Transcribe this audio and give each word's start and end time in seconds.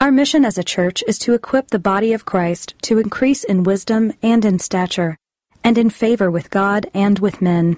Our 0.00 0.10
mission 0.10 0.46
as 0.46 0.56
a 0.56 0.64
church 0.64 1.04
is 1.06 1.18
to 1.18 1.34
equip 1.34 1.68
the 1.68 1.78
body 1.78 2.14
of 2.14 2.24
Christ 2.24 2.72
to 2.84 2.98
increase 2.98 3.44
in 3.44 3.64
wisdom 3.64 4.14
and 4.22 4.46
in 4.46 4.58
stature, 4.58 5.18
and 5.62 5.76
in 5.76 5.90
favor 5.90 6.30
with 6.30 6.48
God 6.48 6.86
and 6.94 7.18
with 7.18 7.42
men. 7.42 7.76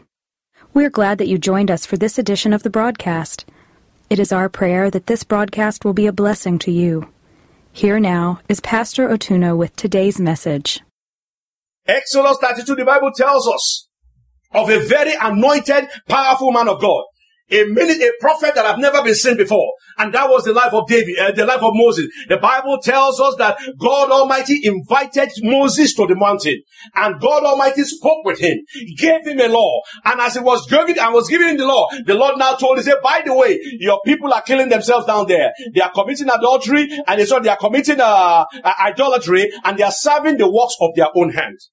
We're 0.73 0.89
glad 0.89 1.19
that 1.19 1.27
you 1.27 1.37
joined 1.37 1.69
us 1.69 1.85
for 1.85 1.97
this 1.97 2.19
edition 2.19 2.53
of 2.53 2.63
the 2.63 2.71
broadcast. 2.71 3.45
It 4.09 4.21
is 4.21 4.31
our 4.31 4.49
prayer 4.49 4.89
that 4.89 5.09
this 5.09 5.25
broadcast 5.25 5.85
will 5.85 5.95
be 5.95 6.07
a 6.07 6.13
blessing 6.13 6.61
to 6.61 6.71
you. 6.71 7.09
Here 7.73 7.99
now 7.99 8.39
is 8.49 8.61
Pastor 8.61 9.09
Otuno 9.09 9.57
with 9.57 9.75
today's 9.75 10.21
message. 10.21 10.81
Exodus 11.89 12.39
32, 12.41 12.77
the 12.77 12.85
Bible 12.85 13.11
tells 13.13 13.49
us 13.49 13.89
of 14.53 14.71
a 14.71 14.79
very 14.79 15.15
anointed, 15.21 15.89
powerful 16.07 16.53
man 16.53 16.69
of 16.69 16.81
God 16.81 17.03
a 17.53 17.65
minute, 17.65 18.01
a 18.01 18.13
prophet 18.21 18.55
that 18.55 18.65
have 18.65 18.79
never 18.79 19.03
been 19.03 19.15
seen 19.15 19.37
before. 19.37 19.73
And 19.99 20.13
that 20.15 20.29
was 20.29 20.45
the 20.45 20.53
life 20.53 20.73
of 20.73 20.87
David, 20.89 21.19
uh, 21.19 21.33
the 21.33 21.47
life 21.47 21.63
of 21.63 21.73
Moses. 21.75 22.09
The 22.29 22.37
Bible 22.37 22.79
tells 22.83 23.21
us 23.21 23.35
that 23.37 23.59
God 23.79 24.11
Almighty 24.11 24.61
invited 24.65 25.31
Moses 25.43 25.95
to 25.95 26.07
the 26.07 26.15
mountain 26.15 26.63
and 26.95 27.21
God 27.21 27.45
Almighty 27.45 27.85
spoke 27.85 28.25
with 28.25 28.41
him, 28.41 28.59
gave 28.97 29.27
him 29.27 29.41
a 29.41 29.49
law. 29.49 29.81
And 30.05 30.21
as 30.21 30.35
he 30.35 30.41
was 30.41 30.67
giving, 30.67 30.99
and 30.99 31.15
was 31.15 31.29
giving 31.29 31.49
him 31.49 31.57
the 31.57 31.67
law, 31.67 31.89
the 32.07 32.15
Lord 32.15 32.39
now 32.39 32.55
told 32.55 32.79
him, 32.79 32.85
say, 32.85 32.95
by 33.03 33.23
the 33.25 33.35
way, 33.35 33.61
your 33.79 34.01
people 34.05 34.33
are 34.33 34.43
killing 34.43 34.69
themselves 34.69 35.07
down 35.07 35.27
there. 35.27 35.53
They 35.75 35.81
are 35.81 35.93
committing 35.93 36.29
adultery 36.29 36.89
and 37.07 37.21
they 37.21 37.27
saw 37.27 37.39
they 37.39 37.49
are 37.49 37.57
committing 37.57 38.01
uh, 38.01 38.45
uh, 38.65 38.73
idolatry 38.81 39.51
and 39.65 39.79
they 39.79 39.85
are 39.85 39.93
serving 39.93 40.39
the 40.39 40.51
works 40.51 40.77
of 40.81 40.91
their 40.95 41.09
own 41.15 41.31
hands. 41.31 41.71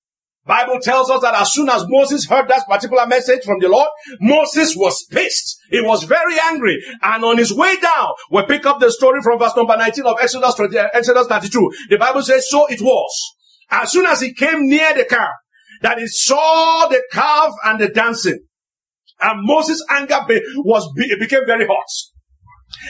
Bible 0.50 0.80
tells 0.82 1.12
us 1.12 1.22
that 1.22 1.36
as 1.36 1.54
soon 1.54 1.70
as 1.70 1.86
Moses 1.88 2.26
heard 2.26 2.50
that 2.50 2.68
particular 2.68 3.06
message 3.06 3.44
from 3.46 3.60
the 3.60 3.70
Lord, 3.70 3.88
Moses 4.20 4.76
was 4.76 5.06
pissed. 5.12 5.60
He 5.70 5.80
was 5.80 6.06
very 6.06 6.38
angry. 6.46 6.82
And 7.04 7.24
on 7.24 7.38
his 7.38 7.54
way 7.54 7.76
down, 7.78 8.10
we 8.32 8.44
pick 8.48 8.66
up 8.66 8.80
the 8.80 8.92
story 8.92 9.22
from 9.22 9.38
verse 9.38 9.56
number 9.56 9.78
19 9.78 10.08
of 10.08 10.18
Exodus, 10.20 10.56
20, 10.56 10.76
uh, 10.76 10.88
Exodus 10.92 11.28
32. 11.28 11.72
The 11.92 11.98
Bible 11.98 12.24
says, 12.24 12.50
so 12.50 12.66
it 12.66 12.82
was. 12.82 13.36
As 13.70 13.92
soon 13.92 14.08
as 14.08 14.22
he 14.22 14.34
came 14.34 14.68
near 14.68 14.92
the 14.96 15.06
calf, 15.06 15.36
that 15.84 16.00
he 16.00 16.08
saw 16.08 16.88
the 16.88 17.04
calf 17.12 17.54
and 17.66 17.80
the 17.80 17.90
dancing. 17.90 18.40
And 19.22 19.46
Moses' 19.46 19.86
anger 19.88 20.22
be, 20.28 20.42
was, 20.58 20.92
be, 20.96 21.16
became 21.20 21.46
very 21.46 21.68
hot. 21.68 21.86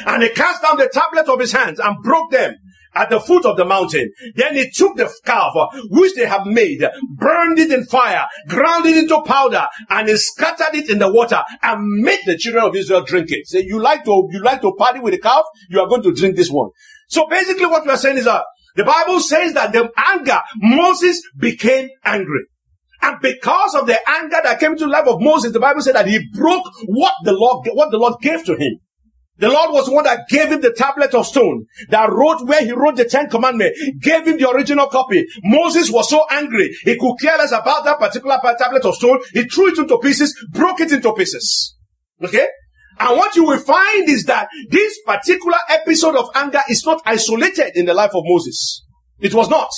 And 0.08 0.24
he 0.24 0.30
cast 0.30 0.62
down 0.62 0.78
the 0.78 0.88
tablet 0.88 1.28
of 1.28 1.42
his 1.42 1.52
hands 1.52 1.80
and 1.80 2.02
broke 2.04 2.32
them 2.32 2.56
at 2.96 3.10
the 3.10 3.20
foot 3.20 3.46
of 3.46 3.58
the 3.58 3.66
mountain. 3.66 4.12
Then 4.36 4.56
he 4.56 4.70
took 4.70 4.98
the 4.98 5.12
calf 5.26 5.54
uh, 5.56 5.68
which 5.90 6.16
they 6.16 6.26
have 6.26 6.46
made, 6.46 6.84
burned 7.16 7.60
it 7.60 7.72
in 7.72 7.86
fire, 7.86 8.26
ground 8.48 8.86
it 8.86 8.98
into 8.98 9.22
powder, 9.22 9.68
and 9.90 10.10
he 10.10 10.18
scattered 10.18 10.76
it 10.76 10.90
in 10.90 11.00
the 11.00 11.12
water 11.12 11.44
and 11.62 12.02
made 12.02 12.22
the 12.26 12.38
children 12.38 12.66
of 12.66 12.76
Israel 12.76 13.04
drink 13.04 13.28
it. 13.30 13.48
Say, 13.48 13.64
you 13.64 13.82
like 13.82 14.04
to, 14.06 14.28
you 14.32 14.42
like 14.42 14.62
to 14.62 14.74
party 14.78 15.00
with 15.00 15.14
the 15.14 15.20
calf? 15.20 15.46
You 15.70 15.80
are 15.82 15.88
going 15.88 16.04
to 16.04 16.14
drink 16.14 16.36
this 16.36 16.50
one. 16.50 16.70
So 17.08 17.28
basically 17.28 17.66
what 17.66 17.86
we 17.86 17.92
are 17.92 17.98
saying 17.98 18.18
is 18.18 18.26
that 18.26 18.44
the 18.76 18.84
Bible 18.84 19.20
says 19.20 19.54
that 19.54 19.74
the 19.74 19.92
anger, 19.98 20.40
Moses 20.58 21.22
became 21.38 21.90
angry. 22.06 22.46
And 23.02 23.18
because 23.22 23.76
of 23.76 23.88
the 23.88 23.98
anger 24.08 24.38
that 24.44 24.60
came 24.60 24.76
to 24.76 24.86
the 24.86 24.90
life 24.92 25.08
of 25.08 25.22
Moses, 25.22 25.52
the 25.52 25.60
Bible 25.60 25.82
said 25.82 25.96
that 25.96 26.08
he 26.08 26.20
broke 26.34 26.66
what 26.86 27.14
the 27.24 27.34
Lord, 27.34 27.68
what 27.74 27.92
the 27.92 27.98
Lord 27.98 28.16
gave 28.22 28.44
to 28.46 28.54
him. 28.54 28.80
The 29.40 29.48
Lord 29.48 29.72
was 29.72 29.86
the 29.86 29.94
one 29.94 30.04
that 30.04 30.28
gave 30.28 30.50
him 30.52 30.60
the 30.62 30.74
tablet 30.74 31.14
of 31.16 31.26
stone, 31.26 31.66
that 31.90 32.12
wrote 32.12 32.46
where 32.46 32.64
he 32.64 32.74
wrote 32.74 32.98
the 32.98 33.06
Ten 33.06 33.30
Commandments, 33.30 33.80
gave 34.02 34.28
him 34.28 34.38
the 34.38 34.50
original 34.50 34.88
copy. 34.88 35.26
Moses 35.44 35.90
was 35.90 36.10
so 36.10 36.26
angry, 36.30 36.70
he 36.84 36.98
could 36.98 37.16
care 37.22 37.38
less 37.38 37.52
about 37.52 37.86
that 37.86 38.00
particular 38.00 38.38
tablet 38.58 38.84
of 38.84 38.96
stone. 38.96 39.20
He 39.34 39.44
threw 39.44 39.70
it 39.70 39.78
into 39.78 39.98
pieces, 40.00 40.36
broke 40.52 40.82
it 40.82 40.92
into 40.92 41.14
pieces. 41.14 41.76
Okay? 42.22 42.48
And 43.00 43.18
what 43.18 43.34
you 43.36 43.46
will 43.46 43.60
find 43.60 44.10
is 44.10 44.26
that 44.26 44.50
this 44.70 45.00
particular 45.06 45.58
episode 45.70 46.18
of 46.18 46.30
anger 46.36 46.62
is 46.70 46.86
not 46.86 47.02
isolated 47.06 47.72
in 47.76 47.86
the 47.86 47.94
life 47.94 48.12
of 48.14 48.24
Moses. 48.26 48.86
It 49.20 49.34
was 49.34 49.50
not. 49.50 49.70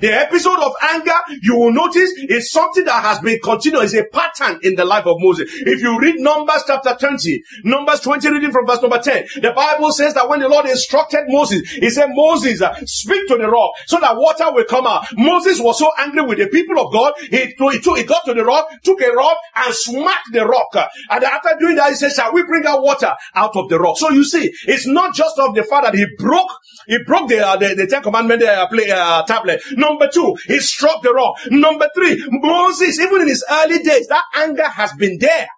The 0.00 0.12
episode 0.12 0.60
of 0.60 0.72
anger, 0.92 1.18
you 1.42 1.56
will 1.56 1.72
notice, 1.72 2.12
is 2.28 2.52
something 2.52 2.84
that 2.84 3.02
has 3.02 3.18
been 3.18 3.40
continued. 3.42 3.82
is 3.82 3.94
a 3.94 4.04
pattern 4.04 4.60
in 4.62 4.76
the 4.76 4.84
life 4.84 5.06
of 5.06 5.16
Moses. 5.18 5.50
If 5.52 5.82
you 5.82 5.98
read 5.98 6.20
Numbers 6.20 6.62
chapter 6.66 6.94
20, 6.94 7.42
Numbers 7.64 8.00
20 8.00 8.30
reading 8.30 8.52
from 8.52 8.64
verse 8.64 8.80
number 8.80 9.00
10, 9.00 9.26
the 9.42 9.50
Bible 9.50 9.90
says 9.90 10.14
that 10.14 10.28
when 10.28 10.38
the 10.38 10.48
Lord 10.48 10.66
instructed 10.66 11.24
Moses, 11.26 11.68
he 11.70 11.90
said, 11.90 12.10
Moses, 12.10 12.62
uh, 12.62 12.74
speak 12.84 13.26
to 13.26 13.36
the 13.36 13.48
rock 13.48 13.72
so 13.86 13.98
that 13.98 14.16
water 14.16 14.52
will 14.52 14.64
come 14.64 14.86
out. 14.86 15.04
Moses 15.16 15.58
was 15.60 15.78
so 15.80 15.90
angry 15.98 16.22
with 16.22 16.38
the 16.38 16.46
people 16.46 16.78
of 16.78 16.92
God, 16.92 17.14
he, 17.18 17.46
he, 17.46 17.80
took, 17.80 17.98
he 17.98 18.04
got 18.04 18.24
to 18.26 18.34
the 18.34 18.44
rock, 18.44 18.70
took 18.84 19.00
a 19.00 19.10
rock 19.10 19.36
and 19.56 19.74
smacked 19.74 20.32
the 20.32 20.46
rock. 20.46 20.68
And 21.10 21.24
after 21.24 21.50
doing 21.58 21.74
that, 21.74 21.90
he 21.90 21.96
said, 21.96 22.12
shall 22.12 22.32
we 22.32 22.44
bring 22.44 22.64
out 22.66 22.82
water 22.82 23.14
out 23.34 23.56
of 23.56 23.68
the 23.68 23.78
rock? 23.80 23.98
So 23.98 24.10
you 24.10 24.22
see, 24.22 24.52
it's 24.68 24.86
not 24.86 25.14
just 25.14 25.38
of 25.40 25.56
the 25.56 25.64
fact 25.64 25.86
that 25.86 25.94
he 25.96 26.06
broke, 26.18 26.50
he 26.86 26.98
broke 27.04 27.28
the, 27.28 27.44
uh, 27.44 27.56
the, 27.56 27.74
the 27.74 27.86
Ten 27.88 28.02
Commandment 28.02 28.44
uh, 28.44 28.68
play, 28.68 28.90
uh, 28.90 29.24
tablet. 29.24 29.60
No, 29.72 29.87
Number 29.88 30.08
two, 30.12 30.36
he 30.46 30.58
struck 30.60 31.02
the 31.02 31.12
rock. 31.12 31.36
Number 31.50 31.88
three, 31.94 32.22
Moses, 32.28 32.98
even 33.00 33.22
in 33.22 33.28
his 33.28 33.44
early 33.50 33.78
days, 33.78 34.06
that 34.08 34.24
anger 34.36 34.68
has 34.68 34.92
been 34.92 35.18
there. 35.18 35.48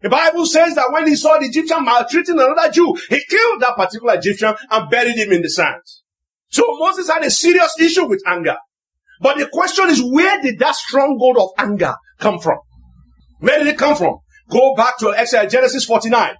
The 0.00 0.08
Bible 0.08 0.46
says 0.46 0.74
that 0.76 0.90
when 0.92 1.06
he 1.06 1.16
saw 1.16 1.38
the 1.38 1.46
Egyptian 1.46 1.84
maltreating 1.84 2.38
another 2.38 2.70
Jew, 2.70 2.96
he 3.10 3.20
killed 3.28 3.60
that 3.60 3.74
particular 3.76 4.14
Egyptian 4.14 4.54
and 4.70 4.90
buried 4.90 5.16
him 5.16 5.32
in 5.32 5.42
the 5.42 5.50
sand. 5.50 5.82
So 6.50 6.64
Moses 6.78 7.10
had 7.10 7.24
a 7.24 7.30
serious 7.30 7.74
issue 7.80 8.06
with 8.06 8.22
anger. 8.26 8.56
But 9.20 9.38
the 9.38 9.48
question 9.48 9.90
is, 9.90 10.00
where 10.02 10.40
did 10.40 10.60
that 10.60 10.76
stronghold 10.76 11.36
of 11.38 11.48
anger 11.58 11.96
come 12.20 12.38
from? 12.38 12.58
Where 13.40 13.58
did 13.58 13.66
it 13.66 13.76
come 13.76 13.96
from? 13.96 14.18
Go 14.48 14.74
back 14.76 14.98
to 14.98 15.14
Genesis 15.50 15.84
49. 15.84 16.34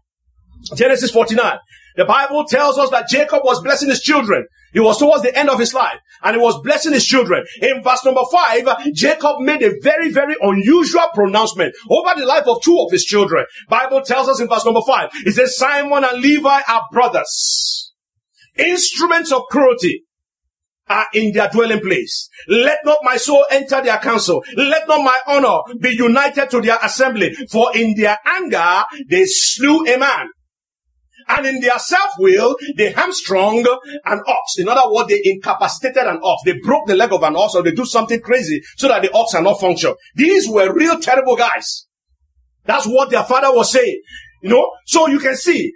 Genesis 0.77 1.11
49. 1.11 1.59
The 1.97 2.05
Bible 2.05 2.45
tells 2.45 2.79
us 2.79 2.91
that 2.91 3.09
Jacob 3.09 3.41
was 3.45 3.61
blessing 3.61 3.89
his 3.89 4.01
children. 4.01 4.47
He 4.73 4.81
was 4.81 4.99
towards 4.99 5.23
the 5.23 5.37
end 5.37 5.49
of 5.49 5.59
his 5.59 5.75
life 5.75 5.99
and 6.23 6.37
he 6.37 6.43
was 6.43 6.61
blessing 6.63 6.93
his 6.93 7.05
children. 7.05 7.45
In 7.63 7.83
verse 7.83 8.05
number 8.05 8.23
five, 8.31 8.67
Jacob 8.93 9.41
made 9.41 9.63
a 9.63 9.73
very, 9.83 10.11
very 10.11 10.37
unusual 10.41 11.07
pronouncement 11.15 11.75
over 11.89 12.19
the 12.19 12.27
life 12.27 12.47
of 12.47 12.63
two 12.63 12.79
of 12.79 12.93
his 12.93 13.05
children. 13.05 13.45
Bible 13.69 14.03
tells 14.03 14.29
us 14.29 14.41
in 14.41 14.49
verse 14.49 14.65
number 14.65 14.83
five, 14.87 15.11
it 15.25 15.33
says 15.33 15.57
Simeon 15.57 16.05
and 16.05 16.21
Levi 16.21 16.61
are 16.69 16.83
brothers. 16.93 17.93
Instruments 18.57 19.33
of 19.33 19.43
cruelty 19.51 20.05
are 20.89 21.07
in 21.13 21.33
their 21.33 21.49
dwelling 21.49 21.81
place. 21.81 22.29
Let 22.49 22.79
not 22.85 22.99
my 23.03 23.17
soul 23.17 23.45
enter 23.51 23.83
their 23.83 23.99
council. 23.99 24.43
Let 24.57 24.89
not 24.89 25.03
my 25.03 25.19
honor 25.27 25.59
be 25.81 25.91
united 25.91 26.51
to 26.51 26.61
their 26.61 26.79
assembly. 26.83 27.35
For 27.51 27.77
in 27.77 27.95
their 27.97 28.19
anger, 28.27 28.85
they 29.09 29.25
slew 29.27 29.87
a 29.87 29.99
man 29.99 30.29
and 31.29 31.47
in 31.47 31.61
their 31.61 31.79
self-will, 31.79 32.57
they 32.77 32.93
hamstrung 32.93 33.65
an 34.05 34.21
ox. 34.27 34.59
In 34.59 34.69
other 34.69 34.91
words, 34.93 35.09
they 35.09 35.21
incapacitated 35.25 36.05
an 36.05 36.21
ox. 36.23 36.43
They 36.45 36.59
broke 36.59 36.87
the 36.87 36.97
leg 36.97 37.13
of 37.13 37.23
an 37.23 37.37
ox 37.37 37.55
or 37.55 37.63
they 37.63 37.73
do 37.73 37.85
something 37.85 38.21
crazy 38.21 38.63
so 38.77 38.89
that 38.89 39.03
the 39.03 39.13
ox 39.13 39.33
cannot 39.33 39.61
function. 39.61 39.95
These 40.15 40.49
were 40.49 40.73
real 40.75 40.99
terrible 40.99 41.37
guys. 41.37 41.87
That's 42.65 42.87
what 42.87 43.11
their 43.11 43.25
father 43.25 43.55
was 43.55 43.73
saying. 43.73 44.01
You 44.43 44.51
know, 44.51 44.71
so 44.87 45.09
you 45.09 45.19
can 45.19 45.37
see, 45.37 45.73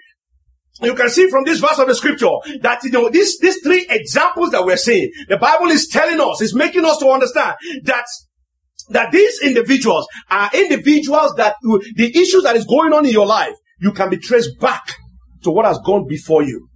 you 0.83 0.95
can 0.95 1.11
see 1.11 1.29
from 1.29 1.45
this 1.45 1.59
verse 1.59 1.79
of 1.79 1.89
the 1.89 1.95
scripture 1.95 2.31
that, 2.63 2.83
you 2.85 2.91
know, 2.91 3.09
these, 3.09 3.39
these 3.39 3.61
three 3.63 3.87
examples 3.89 4.51
that 4.51 4.65
we're 4.65 4.77
seeing, 4.77 5.11
the 5.29 5.37
Bible 5.37 5.67
is 5.67 5.89
telling 5.89 6.21
us, 6.21 6.41
is 6.41 6.55
making 6.55 6.85
us 6.85 6.99
to 6.99 7.09
understand 7.09 7.57
that 7.85 8.07
that 8.89 9.13
these 9.13 9.41
individuals 9.43 10.07
are 10.29 10.51
individuals 10.55 11.35
that 11.37 11.55
the 11.63 12.11
issues 12.15 12.43
that 12.43 12.57
is 12.57 12.67
going 12.67 12.93
on 12.93 13.07
in 13.07 13.13
your 13.13 13.27
life, 13.27 13.55
you 13.81 13.93
can 13.93 14.11
be 14.11 14.17
traced 14.17 14.59
back 14.61 14.97
to 15.43 15.51
what 15.51 15.67
has 15.67 15.79
gone 15.85 16.07
before 16.09 16.43
you. 16.43 16.69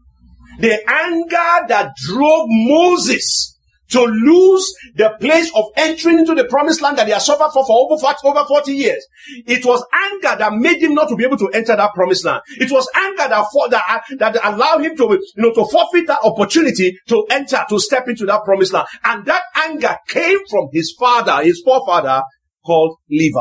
The 0.59 0.79
anger 0.89 1.67
that 1.69 1.93
drove 2.07 2.47
Moses 2.49 3.57
to 3.89 4.03
lose 4.03 4.73
the 4.97 5.17
place 5.21 5.51
of 5.55 5.65
entering 5.77 6.19
into 6.19 6.35
the 6.35 6.45
promised 6.45 6.83
land 6.83 6.99
that 6.99 7.07
he 7.07 7.13
has 7.13 7.25
suffered 7.25 7.51
for, 7.53 7.65
for 7.65 7.89
over, 7.93 8.15
over 8.25 8.45
40 8.47 8.73
years. 8.73 9.07
It 9.47 9.65
was 9.65 9.85
anger 9.93 10.37
that 10.39 10.53
made 10.55 10.83
him 10.83 10.95
not 10.95 11.09
to 11.09 11.17
be 11.17 11.25
able 11.25 11.39
to 11.39 11.49
enter 11.51 11.77
that 11.77 11.95
promised 11.95 12.25
land. 12.25 12.43
It 12.59 12.71
was 12.71 12.89
anger 12.97 13.29
that, 13.29 13.47
for, 13.53 13.69
that, 13.69 14.03
that 14.19 14.39
allowed 14.43 14.83
him 14.83 14.97
to, 14.97 15.05
you 15.05 15.43
know, 15.43 15.53
to 15.53 15.65
forfeit 15.71 16.07
that 16.09 16.19
opportunity 16.25 16.99
to 17.09 17.27
enter, 17.31 17.65
to 17.69 17.79
step 17.79 18.09
into 18.09 18.27
that 18.27 18.43
promised 18.45 18.73
land. 18.73 18.89
And 19.05 19.25
that 19.27 19.43
anger 19.55 19.97
came 20.09 20.39
from 20.51 20.69
his 20.73 20.95
father, 20.99 21.45
his 21.45 21.63
forefather 21.65 22.23
called 22.65 22.97
Levi. 23.09 23.39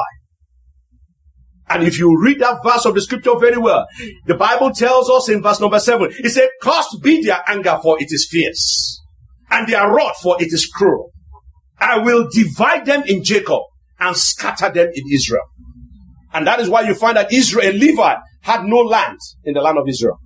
And 1.70 1.84
if 1.84 1.98
you 1.98 2.22
read 2.22 2.40
that 2.40 2.60
verse 2.64 2.86
of 2.86 2.94
the 2.94 3.02
scripture 3.02 3.38
very 3.40 3.58
well, 3.58 3.88
the 4.26 4.36
Bible 4.36 4.72
tells 4.72 5.10
us 5.10 5.30
in 5.30 5.42
verse 5.42 5.60
number 5.60 5.80
seven, 5.80 6.12
it 6.12 6.30
said, 6.30 6.50
Cursed 6.62 7.02
be 7.02 7.24
their 7.24 7.44
anger 7.48 7.80
for 7.82 8.00
it 8.00 8.08
is 8.12 8.28
fierce. 8.30 9.02
and 9.50 9.68
their 9.68 9.90
rod, 9.90 10.14
for 10.22 10.42
it 10.42 10.52
is 10.52 10.66
cruel. 10.68 11.12
I 11.80 12.00
will 12.00 12.28
divide 12.32 12.86
them 12.86 13.04
in 13.06 13.24
Jacob 13.24 13.62
and 14.00 14.16
scatter 14.16 14.70
them 14.70 14.90
in 14.94 15.04
Israel. 15.14 15.44
And 16.34 16.48
that 16.48 16.60
is 16.60 16.70
why 16.70 16.82
you 16.82 16.94
find 16.94 17.16
that 17.18 17.32
Israel, 17.32 17.74
Levi, 17.74 18.16
had 18.42 18.64
no 18.66 18.78
land 18.78 19.18
in 19.44 19.54
the 19.54 19.62
land 19.62 19.78
of 19.78 19.88
Israel. 19.88 20.18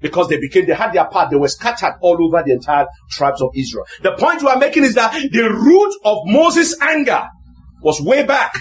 Because 0.00 0.28
they 0.28 0.38
became, 0.38 0.66
they 0.66 0.74
had 0.74 0.92
their 0.92 1.06
part, 1.06 1.30
they 1.30 1.36
were 1.36 1.48
scattered 1.48 1.94
all 2.00 2.22
over 2.22 2.42
the 2.42 2.52
entire 2.52 2.86
tribes 3.10 3.40
of 3.40 3.50
Israel. 3.54 3.86
The 4.02 4.12
point 4.12 4.42
we 4.42 4.48
are 4.48 4.58
making 4.58 4.84
is 4.84 4.94
that 4.94 5.12
the 5.30 5.50
root 5.50 5.94
of 6.04 6.18
Moses' 6.26 6.78
anger 6.80 7.26
was 7.82 8.00
way 8.00 8.24
back 8.24 8.60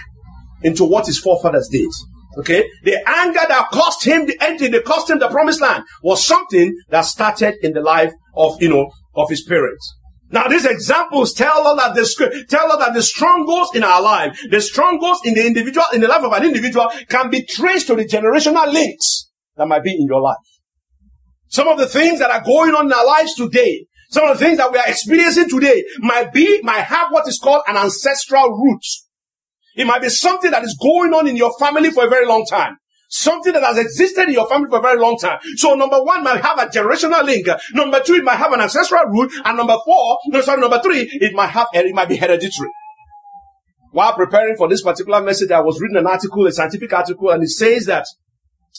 into 0.65 0.83
what 0.83 1.05
his 1.05 1.19
forefathers 1.19 1.69
did. 1.71 1.89
Okay? 2.37 2.69
The 2.83 2.97
anger 3.07 3.39
that 3.47 3.69
cost 3.71 4.03
him 4.03 4.25
the 4.25 4.37
entry, 4.41 4.67
that 4.69 4.83
cost 4.83 5.09
him 5.09 5.19
the 5.19 5.29
promised 5.29 5.61
land 5.61 5.85
was 6.03 6.25
something 6.25 6.75
that 6.89 7.01
started 7.01 7.55
in 7.61 7.73
the 7.73 7.81
life 7.81 8.11
of, 8.35 8.61
you 8.61 8.67
know, 8.67 8.91
of 9.15 9.29
his 9.29 9.43
parents. 9.43 9.95
Now 10.31 10.47
these 10.47 10.65
examples 10.65 11.33
tell 11.33 11.67
us 11.67 11.77
that 11.81 11.95
the 11.95 12.45
tell 12.49 12.71
us 12.71 12.79
that 12.83 12.93
the 12.93 13.03
strongholds 13.03 13.75
in 13.75 13.83
our 13.83 14.01
life, 14.01 14.37
the 14.49 14.59
strongholds 14.59 15.21
in 15.23 15.35
the 15.35 15.45
individual, 15.45 15.85
in 15.93 16.01
the 16.01 16.07
life 16.07 16.23
of 16.23 16.33
an 16.33 16.43
individual 16.43 16.91
can 17.07 17.29
be 17.29 17.45
traced 17.45 17.87
to 17.87 17.95
the 17.95 18.05
generational 18.05 18.65
links 18.71 19.29
that 19.55 19.67
might 19.67 19.83
be 19.83 19.91
in 19.91 20.07
your 20.07 20.21
life. 20.21 20.37
Some 21.47 21.67
of 21.67 21.77
the 21.77 21.87
things 21.87 22.19
that 22.19 22.31
are 22.31 22.43
going 22.43 22.73
on 22.73 22.87
in 22.87 22.93
our 22.93 23.05
lives 23.05 23.35
today, 23.35 23.85
some 24.09 24.27
of 24.27 24.37
the 24.37 24.43
things 24.43 24.57
that 24.57 24.71
we 24.71 24.79
are 24.79 24.87
experiencing 24.87 25.47
today 25.47 25.85
might 25.99 26.33
be, 26.33 26.59
might 26.63 26.81
have 26.81 27.11
what 27.11 27.27
is 27.27 27.39
called 27.41 27.61
an 27.67 27.77
ancestral 27.77 28.49
root. 28.49 28.81
It 29.75 29.85
might 29.85 30.01
be 30.01 30.09
something 30.09 30.51
that 30.51 30.63
is 30.63 30.77
going 30.81 31.13
on 31.13 31.27
in 31.27 31.35
your 31.35 31.51
family 31.59 31.91
for 31.91 32.05
a 32.05 32.09
very 32.09 32.25
long 32.25 32.45
time. 32.45 32.77
Something 33.09 33.53
that 33.53 33.63
has 33.63 33.77
existed 33.77 34.23
in 34.23 34.33
your 34.33 34.47
family 34.49 34.69
for 34.69 34.79
a 34.79 34.81
very 34.81 34.99
long 34.99 35.17
time. 35.17 35.39
So 35.57 35.75
number 35.75 36.01
one 36.03 36.23
might 36.23 36.43
have 36.43 36.57
a 36.59 36.65
generational 36.67 37.23
link. 37.23 37.47
Number 37.73 37.99
two, 37.99 38.15
it 38.15 38.23
might 38.23 38.37
have 38.37 38.51
an 38.51 38.61
ancestral 38.61 39.05
root. 39.05 39.31
And 39.43 39.57
number 39.57 39.77
four, 39.85 40.17
no, 40.27 40.41
sorry, 40.41 40.59
number 40.59 40.81
three, 40.81 41.01
it 41.21 41.33
might 41.33 41.47
have, 41.47 41.67
it 41.73 41.93
might 41.93 42.09
be 42.09 42.17
hereditary. 42.17 42.69
While 43.91 44.13
preparing 44.13 44.57
for 44.57 44.67
this 44.67 44.81
particular 44.81 45.21
message, 45.21 45.51
I 45.51 45.61
was 45.61 45.79
reading 45.79 45.97
an 45.97 46.07
article, 46.07 46.45
a 46.47 46.51
scientific 46.51 46.91
article, 46.91 47.29
and 47.29 47.43
it 47.43 47.49
says 47.49 47.85
that 47.85 48.05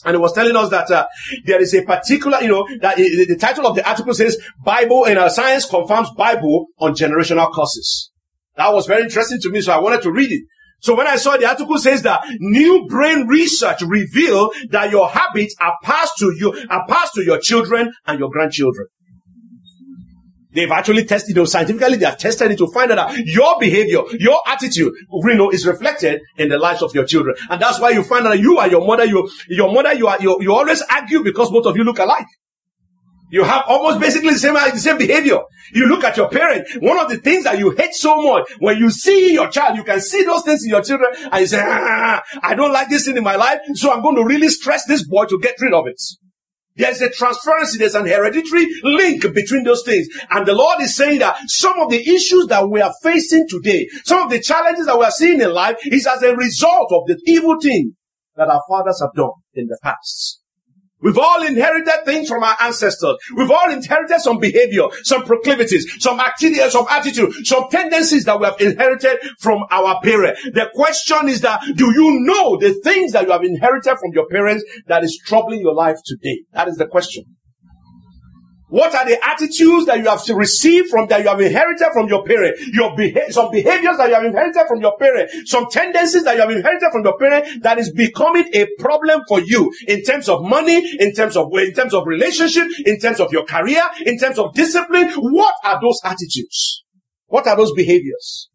and 0.05 0.15
it 0.15 0.19
was 0.19 0.33
telling 0.33 0.55
us 0.55 0.69
that 0.69 0.91
uh, 0.91 1.07
there 1.45 1.59
is 1.61 1.73
a 1.73 1.81
particular, 1.81 2.39
you 2.41 2.49
know, 2.49 2.67
that 2.81 2.97
the, 2.97 3.35
title 3.39 3.65
of 3.65 3.75
the 3.75 3.87
article 3.87 4.13
says 4.13 4.37
Bible 4.63 5.05
in 5.05 5.17
our 5.17 5.29
science 5.29 5.65
confirms 5.65 6.11
Bible 6.11 6.67
on 6.77 6.93
generational 6.93 7.51
curses. 7.51 8.11
That 8.55 8.73
was 8.73 8.85
very 8.85 9.03
interesting 9.03 9.39
to 9.41 9.49
me, 9.49 9.61
so 9.61 9.73
I 9.73 9.79
wanted 9.79 10.03
to 10.03 10.11
read 10.11 10.31
it. 10.31 10.43
So 10.79 10.95
when 10.95 11.07
I 11.07 11.15
saw 11.15 11.37
the 11.37 11.47
article 11.47 11.77
says 11.79 12.03
that 12.03 12.21
new 12.39 12.85
brain 12.87 13.27
research 13.27 13.81
reveal 13.81 14.51
that 14.69 14.91
your 14.91 15.09
habits 15.09 15.55
are 15.59 15.75
passed 15.83 16.17
to 16.19 16.33
you, 16.37 16.53
are 16.69 16.85
passed 16.87 17.15
to 17.15 17.23
your 17.23 17.39
children 17.39 17.91
and 18.05 18.19
your 18.19 18.29
grandchildren. 18.29 18.87
They've 20.51 20.71
actually 20.71 21.05
tested, 21.05 21.35
you 21.35 21.41
know, 21.41 21.45
scientifically 21.45 21.97
they 21.97 22.05
have 22.05 22.17
tested 22.17 22.49
it 22.49 22.57
to 22.57 22.67
find 22.73 22.91
out 22.91 23.09
that 23.09 23.25
your 23.25 23.59
behavior, 23.59 24.01
your 24.13 24.39
attitude, 24.47 24.91
you 25.11 25.35
know, 25.35 25.51
is 25.51 25.67
reflected 25.67 26.21
in 26.37 26.49
the 26.49 26.57
lives 26.57 26.81
of 26.81 26.95
your 26.95 27.05
children. 27.05 27.35
And 27.49 27.61
that's 27.61 27.79
why 27.79 27.91
you 27.91 28.03
find 28.03 28.25
out 28.25 28.31
that 28.31 28.39
you 28.39 28.57
are 28.57 28.67
your 28.67 28.85
mother, 28.85 29.05
you, 29.05 29.29
your 29.49 29.71
mother, 29.71 29.93
you 29.93 30.07
are, 30.07 30.17
you, 30.19 30.37
you 30.41 30.53
always 30.53 30.81
argue 30.89 31.23
because 31.23 31.51
both 31.51 31.65
of 31.67 31.75
you 31.75 31.83
look 31.83 31.99
alike. 31.99 32.25
You 33.29 33.43
have 33.43 33.63
almost 33.67 33.99
basically 33.99 34.31
the 34.31 34.39
same, 34.39 34.53
the 34.53 34.77
same 34.77 34.97
behavior. 34.97 35.39
You 35.73 35.87
look 35.87 36.03
at 36.03 36.15
your 36.15 36.29
parent. 36.29 36.67
One 36.81 36.97
of 36.97 37.09
the 37.09 37.17
things 37.17 37.43
that 37.43 37.59
you 37.59 37.71
hate 37.71 37.93
so 37.93 38.15
much, 38.21 38.49
when 38.59 38.77
you 38.77 38.89
see 38.89 39.33
your 39.33 39.49
child, 39.49 39.75
you 39.75 39.83
can 39.83 39.99
see 39.99 40.23
those 40.23 40.43
things 40.43 40.63
in 40.63 40.69
your 40.69 40.81
children 40.81 41.11
and 41.31 41.41
you 41.41 41.47
say, 41.47 41.61
ah, 41.61 42.23
I 42.41 42.55
don't 42.55 42.71
like 42.71 42.89
this 42.89 43.05
thing 43.05 43.17
in 43.17 43.23
my 43.23 43.35
life, 43.35 43.59
so 43.73 43.91
I'm 43.91 44.01
going 44.01 44.15
to 44.15 44.23
really 44.23 44.47
stress 44.47 44.85
this 44.85 45.05
boy 45.05 45.25
to 45.25 45.39
get 45.39 45.55
rid 45.59 45.73
of 45.73 45.87
it. 45.87 46.01
There's 46.77 47.01
a 47.01 47.09
transference, 47.09 47.77
there's 47.77 47.95
an 47.95 48.05
hereditary 48.05 48.67
link 48.83 49.23
between 49.33 49.63
those 49.63 49.83
things. 49.83 50.07
And 50.29 50.45
the 50.45 50.53
Lord 50.53 50.79
is 50.79 50.95
saying 50.95 51.19
that 51.19 51.35
some 51.47 51.79
of 51.79 51.89
the 51.89 51.99
issues 51.99 52.45
that 52.47 52.69
we 52.69 52.81
are 52.81 52.93
facing 53.01 53.47
today, 53.49 53.89
some 54.05 54.21
of 54.21 54.29
the 54.29 54.39
challenges 54.39 54.85
that 54.85 54.97
we 54.97 55.03
are 55.03 55.11
seeing 55.11 55.41
in 55.41 55.51
life 55.51 55.77
is 55.85 56.05
as 56.05 56.21
a 56.21 56.35
result 56.35 56.91
of 56.91 57.07
the 57.07 57.19
evil 57.25 57.59
thing 57.59 57.93
that 58.35 58.47
our 58.47 58.61
fathers 58.69 59.01
have 59.01 59.13
done 59.15 59.31
in 59.55 59.65
the 59.65 59.77
past. 59.83 60.39
We've 61.01 61.17
all 61.17 61.43
inherited 61.43 62.05
things 62.05 62.27
from 62.27 62.43
our 62.43 62.57
ancestors. 62.61 63.17
We've 63.35 63.51
all 63.51 63.71
inherited 63.71 64.19
some 64.19 64.39
behavior, 64.39 64.83
some 65.03 65.23
proclivities, 65.23 65.85
some 65.99 66.19
activities, 66.19 66.71
some 66.71 66.87
attitude, 66.89 67.45
some 67.45 67.69
tendencies 67.69 68.25
that 68.25 68.39
we 68.39 68.45
have 68.45 68.59
inherited 68.59 69.19
from 69.39 69.63
our 69.69 70.01
parents. 70.01 70.41
The 70.43 70.69
question 70.73 71.29
is 71.29 71.41
that, 71.41 71.61
do 71.75 71.91
you 71.93 72.19
know 72.21 72.57
the 72.57 72.73
things 72.83 73.11
that 73.11 73.25
you 73.25 73.31
have 73.31 73.43
inherited 73.43 73.97
from 73.99 74.11
your 74.13 74.27
parents 74.27 74.63
that 74.87 75.03
is 75.03 75.21
troubling 75.25 75.61
your 75.61 75.73
life 75.73 75.97
today? 76.05 76.41
That 76.53 76.67
is 76.67 76.77
the 76.77 76.87
question. 76.87 77.36
What 78.69 78.93
are 78.93 79.05
the 79.05 79.17
attitudes 79.25 79.85
that 79.85 79.99
you 79.99 80.09
have 80.09 80.21
received 80.35 80.89
from 80.89 81.07
that 81.07 81.21
you 81.21 81.29
have 81.29 81.39
inherited 81.39 81.87
from 81.93 82.09
your 82.09 82.25
parent? 82.25 82.57
Your 82.73 82.93
some 83.31 83.49
behaviors 83.49 83.95
that 83.95 84.09
you 84.09 84.15
have 84.15 84.25
inherited 84.25 84.65
from 84.67 84.81
your 84.81 84.97
parent, 84.97 85.29
some 85.45 85.67
tendencies 85.71 86.25
that 86.25 86.35
you 86.35 86.41
have 86.41 86.51
inherited 86.51 86.89
from 86.91 87.05
your 87.05 87.17
parent 87.17 87.63
that 87.63 87.79
is 87.79 87.93
becoming 87.93 88.43
a 88.53 88.67
problem 88.79 89.21
for 89.27 89.39
you 89.39 89.71
in 89.87 90.03
terms 90.03 90.27
of 90.27 90.43
money, 90.43 90.85
in 90.99 91.13
terms 91.13 91.37
of 91.37 91.47
in 91.53 91.73
terms 91.73 91.93
of 91.93 92.05
relationship, 92.05 92.67
in 92.85 92.99
terms 92.99 93.21
of 93.21 93.31
your 93.31 93.45
career, 93.45 93.83
in 94.05 94.19
terms 94.19 94.37
of 94.37 94.53
discipline. 94.53 95.11
What 95.11 95.55
are 95.63 95.79
those 95.81 96.01
attitudes? 96.03 96.83
What 97.27 97.47
are 97.47 97.55
those 97.55 97.71
behaviors? 97.71 98.49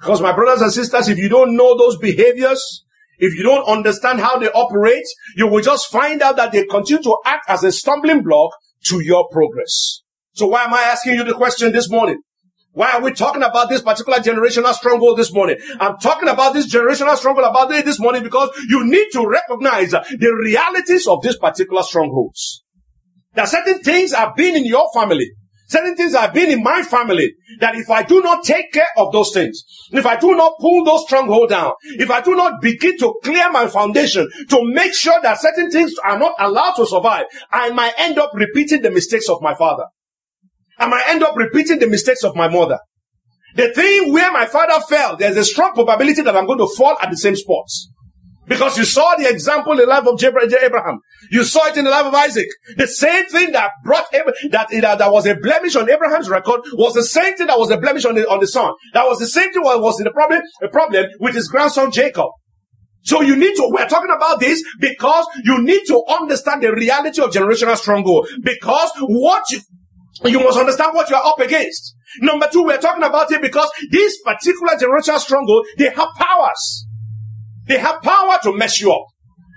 Because 0.00 0.20
my 0.20 0.32
brothers 0.32 0.60
and 0.60 0.72
sisters, 0.72 1.08
if 1.08 1.16
you 1.16 1.30
don't 1.30 1.56
know 1.56 1.78
those 1.78 1.96
behaviors, 1.96 2.84
if 3.18 3.34
you 3.34 3.42
don't 3.42 3.66
understand 3.66 4.20
how 4.20 4.38
they 4.38 4.50
operate, 4.50 5.04
you 5.36 5.46
will 5.46 5.62
just 5.62 5.90
find 5.90 6.20
out 6.20 6.36
that 6.36 6.52
they 6.52 6.66
continue 6.66 7.02
to 7.02 7.16
act 7.24 7.48
as 7.48 7.64
a 7.64 7.72
stumbling 7.72 8.22
block 8.22 8.50
to 8.84 9.00
your 9.00 9.28
progress. 9.30 10.02
So 10.32 10.46
why 10.46 10.64
am 10.64 10.74
I 10.74 10.82
asking 10.82 11.14
you 11.14 11.24
the 11.24 11.34
question 11.34 11.72
this 11.72 11.90
morning? 11.90 12.20
Why 12.72 12.92
are 12.92 13.02
we 13.02 13.12
talking 13.12 13.42
about 13.42 13.68
this 13.68 13.82
particular 13.82 14.18
generational 14.18 14.72
stronghold 14.72 15.18
this 15.18 15.32
morning? 15.32 15.56
I'm 15.80 15.98
talking 15.98 16.28
about 16.28 16.54
this 16.54 16.72
generational 16.72 17.16
stronghold 17.16 17.48
about 17.48 17.72
it 17.72 17.84
this 17.84 17.98
morning 17.98 18.22
because 18.22 18.50
you 18.68 18.84
need 18.84 19.08
to 19.12 19.26
recognize 19.26 19.90
the 19.90 20.40
realities 20.40 21.08
of 21.08 21.20
these 21.22 21.36
particular 21.36 21.82
strongholds. 21.82 22.62
Are 23.36 23.46
certain 23.46 23.80
things 23.80 24.12
have 24.12 24.36
been 24.36 24.56
in 24.56 24.64
your 24.64 24.88
family. 24.94 25.30
Certain 25.70 25.94
things 25.94 26.16
have 26.16 26.34
been 26.34 26.50
in 26.50 26.64
my 26.64 26.82
family 26.82 27.32
that 27.60 27.76
if 27.76 27.88
I 27.90 28.02
do 28.02 28.20
not 28.20 28.42
take 28.42 28.72
care 28.72 28.88
of 28.96 29.12
those 29.12 29.32
things, 29.32 29.62
if 29.92 30.04
I 30.04 30.16
do 30.16 30.34
not 30.34 30.54
pull 30.58 30.84
those 30.84 31.04
strongholds 31.04 31.52
down, 31.52 31.74
if 31.84 32.10
I 32.10 32.20
do 32.20 32.34
not 32.34 32.60
begin 32.60 32.98
to 32.98 33.14
clear 33.22 33.52
my 33.52 33.68
foundation 33.68 34.28
to 34.48 34.64
make 34.64 34.92
sure 34.92 35.20
that 35.22 35.40
certain 35.40 35.70
things 35.70 35.94
are 36.04 36.18
not 36.18 36.34
allowed 36.40 36.74
to 36.74 36.86
survive, 36.86 37.26
I 37.52 37.70
might 37.70 37.92
end 37.98 38.18
up 38.18 38.32
repeating 38.34 38.82
the 38.82 38.90
mistakes 38.90 39.28
of 39.28 39.42
my 39.42 39.54
father. 39.54 39.84
I 40.76 40.88
might 40.88 41.04
end 41.06 41.22
up 41.22 41.36
repeating 41.36 41.78
the 41.78 41.86
mistakes 41.86 42.24
of 42.24 42.34
my 42.34 42.48
mother. 42.48 42.80
The 43.54 43.72
thing 43.72 44.12
where 44.12 44.32
my 44.32 44.46
father 44.46 44.84
fell, 44.88 45.16
there's 45.16 45.36
a 45.36 45.44
strong 45.44 45.72
probability 45.74 46.22
that 46.22 46.36
I'm 46.36 46.46
going 46.46 46.58
to 46.58 46.68
fall 46.76 46.96
at 47.00 47.10
the 47.10 47.16
same 47.16 47.36
spots. 47.36 47.89
Because 48.50 48.76
you 48.76 48.84
saw 48.84 49.14
the 49.14 49.30
example 49.30 49.70
in 49.72 49.78
the 49.78 49.86
life 49.86 50.04
of 50.08 50.20
Abraham. 50.20 50.98
You 51.30 51.44
saw 51.44 51.68
it 51.68 51.76
in 51.76 51.84
the 51.84 51.90
life 51.90 52.06
of 52.06 52.14
Isaac. 52.14 52.48
The 52.76 52.88
same 52.88 53.26
thing 53.26 53.52
that 53.52 53.70
brought 53.84 54.10
that, 54.10 54.26
that, 54.50 54.98
that 54.98 55.12
was 55.12 55.24
a 55.26 55.36
blemish 55.36 55.76
on 55.76 55.88
Abraham's 55.88 56.28
record 56.28 56.62
was 56.72 56.94
the 56.94 57.04
same 57.04 57.36
thing 57.36 57.46
that 57.46 57.60
was 57.60 57.70
a 57.70 57.78
blemish 57.78 58.04
on 58.04 58.16
the, 58.16 58.28
on 58.28 58.40
the 58.40 58.48
son. 58.48 58.74
That 58.92 59.06
was 59.06 59.20
the 59.20 59.28
same 59.28 59.52
thing 59.52 59.62
that 59.62 59.80
was 59.80 59.98
the 59.98 60.10
problem, 60.10 60.42
a 60.64 60.66
problem 60.66 61.06
with 61.20 61.36
his 61.36 61.46
grandson 61.46 61.92
Jacob. 61.92 62.26
So 63.02 63.20
you 63.20 63.36
need 63.36 63.54
to, 63.54 63.68
we're 63.70 63.86
talking 63.86 64.10
about 64.10 64.40
this 64.40 64.64
because 64.80 65.28
you 65.44 65.62
need 65.62 65.84
to 65.86 66.02
understand 66.08 66.64
the 66.64 66.72
reality 66.72 67.22
of 67.22 67.30
generational 67.30 67.76
stronghold. 67.76 68.26
Because 68.42 68.90
what 68.98 69.44
you, 69.52 69.60
you 70.24 70.40
must 70.40 70.58
understand 70.58 70.94
what 70.94 71.08
you 71.08 71.14
are 71.14 71.24
up 71.24 71.38
against. 71.38 71.94
Number 72.20 72.48
two, 72.52 72.64
we're 72.64 72.78
talking 72.78 73.04
about 73.04 73.30
it 73.30 73.40
because 73.40 73.70
this 73.92 74.20
particular 74.22 74.74
generational 74.74 75.20
stronghold, 75.20 75.68
they 75.78 75.90
have 75.90 76.08
powers. 76.16 76.88
They 77.70 77.78
have 77.78 78.02
power 78.02 78.36
to 78.42 78.52
mess 78.52 78.80
you 78.80 78.90
up. 78.92 79.04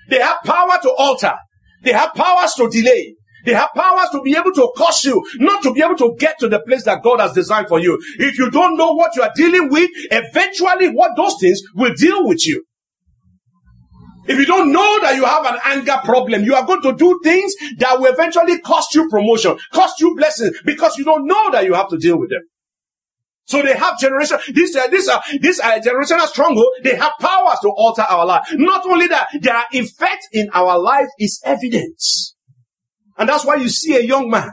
They 0.08 0.20
have 0.20 0.38
power 0.46 0.78
to 0.84 0.92
alter. 1.00 1.34
They 1.82 1.94
have 1.94 2.14
powers 2.14 2.54
to 2.54 2.70
delay. 2.70 3.16
They 3.44 3.54
have 3.54 3.70
powers 3.76 4.10
to 4.12 4.22
be 4.22 4.38
able 4.38 4.52
to 4.52 4.72
cause 4.78 5.04
you, 5.04 5.20
not 5.38 5.64
to 5.64 5.74
be 5.74 5.82
able 5.82 5.98
to 5.98 6.16
get 6.20 6.38
to 6.40 6.48
the 6.48 6.60
place 6.60 6.84
that 6.84 7.02
God 7.02 7.20
has 7.20 7.34
designed 7.34 7.70
for 7.70 7.80
you. 7.80 8.00
If 8.20 8.38
you 8.38 8.52
don't 8.52 8.78
know 8.78 8.94
what 8.94 9.16
you 9.16 9.24
are 9.24 9.32
dealing 9.36 9.68
with, 9.70 9.90
eventually 10.12 10.90
what 10.90 11.18
those 11.18 11.38
things 11.42 11.60
will 11.74 11.96
deal 11.96 12.28
with 12.28 12.46
you. 12.46 12.64
If 14.28 14.38
you 14.38 14.46
don't 14.46 14.72
know 14.72 15.02
that 15.02 15.16
you 15.16 15.26
have 15.26 15.46
an 15.48 15.60
anger 15.66 16.00
problem, 16.06 16.44
you 16.44 16.54
are 16.54 16.68
going 16.68 16.84
to 16.84 16.94
do 16.94 17.20
things 17.24 17.56
that 17.80 18.00
will 18.00 18.14
eventually 18.14 18.60
cost 18.60 18.94
you 18.94 19.10
promotion, 19.10 19.58
cost 19.72 20.00
you 20.00 20.16
blessings, 20.16 20.56
because 20.66 21.00
you 21.00 21.04
don't 21.04 21.26
know 21.26 21.50
that 21.50 21.66
you 21.66 21.74
have 21.74 21.90
to 21.90 21.98
deal 21.98 22.20
with 22.20 22.30
them. 22.30 22.42
So 23.46 23.62
they 23.62 23.76
have 23.76 24.00
generation, 24.00 24.38
this, 24.54 24.76
uh, 24.76 24.88
this, 24.88 25.10
uh, 25.10 25.20
this 25.42 25.60
uh, 25.60 25.80
generational 25.80 26.28
stronghold, 26.28 26.68
they 26.84 26.96
have 26.96 27.12
powers 27.20 27.58
to 27.62 27.70
alter 27.70 28.04
our 28.04 28.26
life. 28.26 28.48
Not 28.54 28.86
only 28.86 29.08
that, 29.08 29.28
their 29.42 29.64
effect 29.72 30.28
in 30.32 30.50
our 30.54 30.80
life 30.80 31.08
is 31.20 31.42
evidence. 31.44 32.36
And 33.18 33.28
that's 33.28 33.46
why 33.46 33.56
you 33.56 33.70
see 33.70 33.96
a 33.96 34.02
young 34.02 34.30
man. 34.30 34.52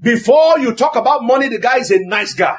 Before 0.00 0.58
you 0.58 0.74
talk 0.74 0.94
about 0.94 1.24
money, 1.24 1.48
the 1.48 1.58
guy 1.58 1.78
is 1.78 1.90
a 1.90 1.98
nice 2.00 2.34
guy. 2.34 2.56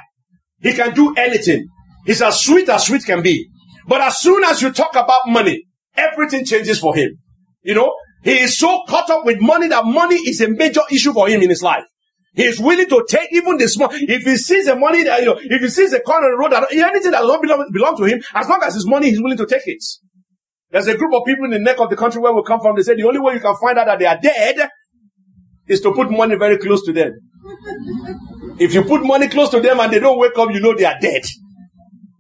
He 0.62 0.74
can 0.74 0.94
do 0.94 1.14
anything. 1.16 1.68
He's 2.06 2.22
as 2.22 2.42
sweet 2.42 2.68
as 2.68 2.88
sweet 2.88 3.06
can 3.06 3.22
be. 3.22 3.48
But 3.88 4.02
as 4.02 4.20
soon 4.20 4.44
as 4.44 4.62
you 4.62 4.72
talk 4.72 4.92
about 4.96 5.22
money, 5.28 5.64
everything 5.96 6.46
changes 6.46 6.80
for 6.80 6.96
him. 6.96 7.18
You 7.62 7.76
know, 7.76 7.94
he 8.24 8.40
is 8.40 8.58
so 8.58 8.84
caught 8.88 9.10
up 9.10 9.26
with 9.26 9.40
money 9.40 9.68
that 9.68 9.86
money 9.86 10.16
is 10.16 10.42
a 10.42 10.50
major 10.50 10.82
issue 10.92 11.14
for 11.14 11.30
him 11.30 11.42
in 11.42 11.50
his 11.50 11.62
life. 11.62 11.86
He's 12.33 12.59
willing 12.59 12.88
to 12.88 13.05
take 13.09 13.33
even 13.33 13.57
the 13.57 13.67
small. 13.67 13.89
If 13.91 14.24
he 14.24 14.38
sees 14.38 14.65
the 14.65 14.75
money 14.75 15.03
that, 15.03 15.19
you 15.21 15.25
know, 15.25 15.39
if 15.41 15.62
he 15.62 15.67
sees 15.67 15.91
the 15.91 16.00
corner 16.00 16.31
of 16.31 16.33
the 16.33 16.38
road, 16.38 16.53
anything 16.71 17.12
that 17.12 17.21
does 17.21 17.27
not 17.27 17.41
belong, 17.41 17.69
belong 17.71 17.98
to 17.98 18.03
him, 18.03 18.21
as 18.33 18.48
long 18.48 18.62
as 18.63 18.75
his 18.75 18.88
money, 18.88 19.09
he's 19.09 19.21
willing 19.21 19.38
to 19.38 19.45
take 19.45 19.65
it. 19.65 19.83
There's 20.71 20.88
a 20.88 20.95
group 20.95 21.13
of 21.13 21.24
people 21.25 21.45
in 21.45 21.51
the 21.51 21.59
neck 21.59 21.79
of 21.79 21.89
the 21.89 21.95
country 21.95 22.21
where 22.21 22.33
we 22.33 22.43
come 22.45 22.59
from. 22.62 22.75
They 22.75 22.83
say 22.83 22.95
the 22.95 23.07
only 23.07 23.19
way 23.19 23.33
you 23.33 23.39
can 23.39 23.55
find 23.59 23.77
out 23.79 23.88
that 23.88 23.98
they 23.98 24.05
are 24.05 24.19
dead 24.21 24.69
is 25.67 25.81
to 25.81 25.93
put 25.93 26.12
money 26.12 26.36
very 26.36 26.57
close 26.57 26.86
to 26.86 26.93
them. 26.93 27.13
If 28.59 28.74
you 28.74 28.83
put 28.83 29.03
money 29.03 29.27
close 29.27 29.50
to 29.50 29.59
them 29.62 29.79
and 29.79 29.91
they 29.91 30.00
don't 30.00 30.19
wake 30.19 30.38
up, 30.38 30.51
you 30.51 30.59
know 30.59 30.75
they 30.75 30.86
are 30.86 31.00
dead. 31.00 31.24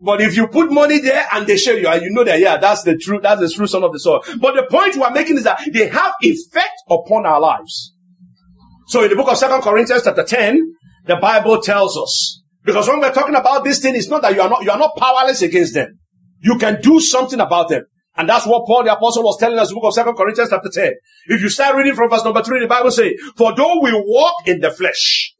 But 0.01 0.21
if 0.21 0.35
you 0.35 0.47
put 0.47 0.71
money 0.71 0.99
there 0.99 1.27
and 1.33 1.45
they 1.45 1.57
show 1.57 1.73
you, 1.73 1.87
and 1.87 2.01
you 2.01 2.09
know 2.11 2.23
that, 2.23 2.39
yeah, 2.39 2.57
that's 2.57 2.83
the 2.83 2.97
true, 2.97 3.19
that's 3.21 3.41
the 3.41 3.49
true 3.49 3.67
son 3.67 3.83
of 3.83 3.91
the 3.91 3.99
soil. 3.99 4.23
But 4.39 4.55
the 4.55 4.63
point 4.63 4.95
we're 4.95 5.11
making 5.11 5.37
is 5.37 5.43
that 5.43 5.61
they 5.73 5.87
have 5.87 6.13
effect 6.21 6.73
upon 6.89 7.25
our 7.25 7.39
lives. 7.39 7.93
So 8.89 9.03
in 9.03 9.11
the 9.11 9.15
book 9.15 9.29
of 9.29 9.37
Second 9.37 9.61
Corinthians 9.61 10.01
chapter 10.03 10.23
10, 10.23 10.73
the 11.05 11.17
Bible 11.17 11.61
tells 11.61 11.95
us, 11.95 12.41
because 12.63 12.87
when 12.87 12.99
we're 12.99 13.13
talking 13.13 13.35
about 13.35 13.63
this 13.63 13.79
thing, 13.79 13.95
it's 13.95 14.09
not 14.09 14.23
that 14.23 14.33
you 14.33 14.41
are 14.41 14.49
not, 14.49 14.63
you 14.63 14.71
are 14.71 14.79
not 14.79 14.97
powerless 14.97 15.43
against 15.43 15.75
them. 15.75 15.99
You 16.39 16.57
can 16.57 16.81
do 16.81 16.99
something 16.99 17.39
about 17.39 17.69
them. 17.69 17.83
And 18.17 18.27
that's 18.27 18.47
what 18.47 18.65
Paul 18.65 18.83
the 18.83 18.91
apostle 18.91 19.21
was 19.21 19.37
telling 19.39 19.59
us 19.59 19.69
in 19.69 19.75
the 19.75 19.79
book 19.79 19.89
of 19.89 19.93
Second 19.93 20.15
Corinthians 20.15 20.49
chapter 20.49 20.69
10. 20.73 20.93
If 21.27 21.39
you 21.39 21.49
start 21.49 21.75
reading 21.75 21.93
from 21.93 22.09
verse 22.09 22.23
number 22.23 22.41
3, 22.41 22.61
the 22.61 22.67
Bible 22.67 22.89
says, 22.89 23.11
For 23.37 23.53
though 23.55 23.79
we 23.79 23.91
walk 23.93 24.47
in 24.47 24.59
the 24.59 24.71
flesh, 24.71 25.35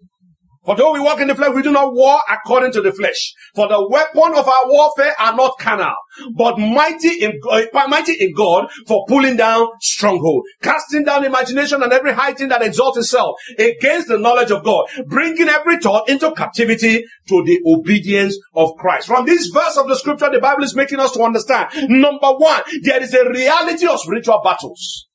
for 0.70 0.76
though 0.76 0.94
we 0.94 1.00
walk 1.00 1.20
in 1.20 1.28
the 1.28 1.34
flesh, 1.34 1.50
we 1.56 1.64
do 1.64 1.72
not 1.72 1.96
war 1.96 2.20
according 2.30 2.72
to 2.74 2.82
the 2.82 2.92
flesh. 2.92 3.34
For 3.56 3.68
the 3.68 3.90
weapon 3.90 4.38
of 4.38 4.48
our 4.48 4.68
warfare 4.70 5.16
are 5.20 5.36
not 5.36 5.58
carnal, 5.58 5.96
but 6.36 6.60
mighty 6.60 7.24
in, 7.24 7.40
uh, 7.50 7.64
mighty 7.88 8.14
in 8.14 8.36
God 8.36 8.70
for 8.86 9.04
pulling 9.08 9.36
down 9.36 9.66
stronghold, 9.82 10.44
casting 10.62 11.06
down 11.06 11.26
imagination 11.26 11.82
and 11.82 11.92
every 11.92 12.14
high 12.14 12.34
thing 12.34 12.50
that 12.50 12.62
exalts 12.62 13.00
itself 13.00 13.38
against 13.58 14.10
the 14.10 14.20
knowledge 14.20 14.52
of 14.52 14.64
God, 14.64 14.86
bringing 15.08 15.50
every 15.50 15.80
thought 15.80 16.08
into 16.08 16.32
captivity 16.34 17.04
to 17.30 17.44
the 17.44 17.60
obedience 17.66 18.38
of 18.54 18.76
Christ. 18.78 19.08
From 19.08 19.26
this 19.26 19.48
verse 19.48 19.76
of 19.76 19.88
the 19.88 19.96
scripture, 19.96 20.30
the 20.30 20.40
Bible 20.40 20.64
is 20.64 20.76
making 20.76 21.00
us 21.00 21.14
to 21.14 21.24
understand. 21.24 21.70
Number 21.90 22.34
one, 22.34 22.62
there 22.84 23.02
is 23.02 23.12
a 23.16 23.28
reality 23.28 23.88
of 23.88 24.00
spiritual 24.00 24.40
battles. 24.44 25.08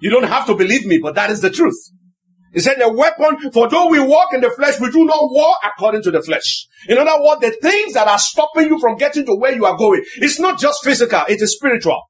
You 0.00 0.08
don't 0.08 0.28
have 0.28 0.46
to 0.46 0.54
believe 0.54 0.86
me, 0.86 0.98
but 0.98 1.14
that 1.16 1.28
is 1.28 1.42
the 1.42 1.50
truth. 1.50 1.76
He 2.52 2.60
said, 2.60 2.76
the 2.78 2.90
weapon, 2.90 3.50
for 3.52 3.68
though 3.68 3.88
we 3.88 4.00
walk 4.00 4.32
in 4.32 4.40
the 4.40 4.50
flesh, 4.50 4.80
we 4.80 4.90
do 4.90 5.04
not 5.04 5.30
war 5.30 5.54
according 5.64 6.02
to 6.04 6.10
the 6.10 6.22
flesh. 6.22 6.66
In 6.88 6.96
other 6.96 7.22
words, 7.22 7.40
the 7.40 7.56
things 7.60 7.94
that 7.94 8.08
are 8.08 8.18
stopping 8.18 8.68
you 8.68 8.78
from 8.80 8.96
getting 8.96 9.26
to 9.26 9.34
where 9.34 9.54
you 9.54 9.66
are 9.66 9.76
going, 9.76 10.02
it's 10.16 10.40
not 10.40 10.58
just 10.58 10.82
physical, 10.82 11.22
it 11.28 11.42
is 11.42 11.54
spiritual. 11.56 12.00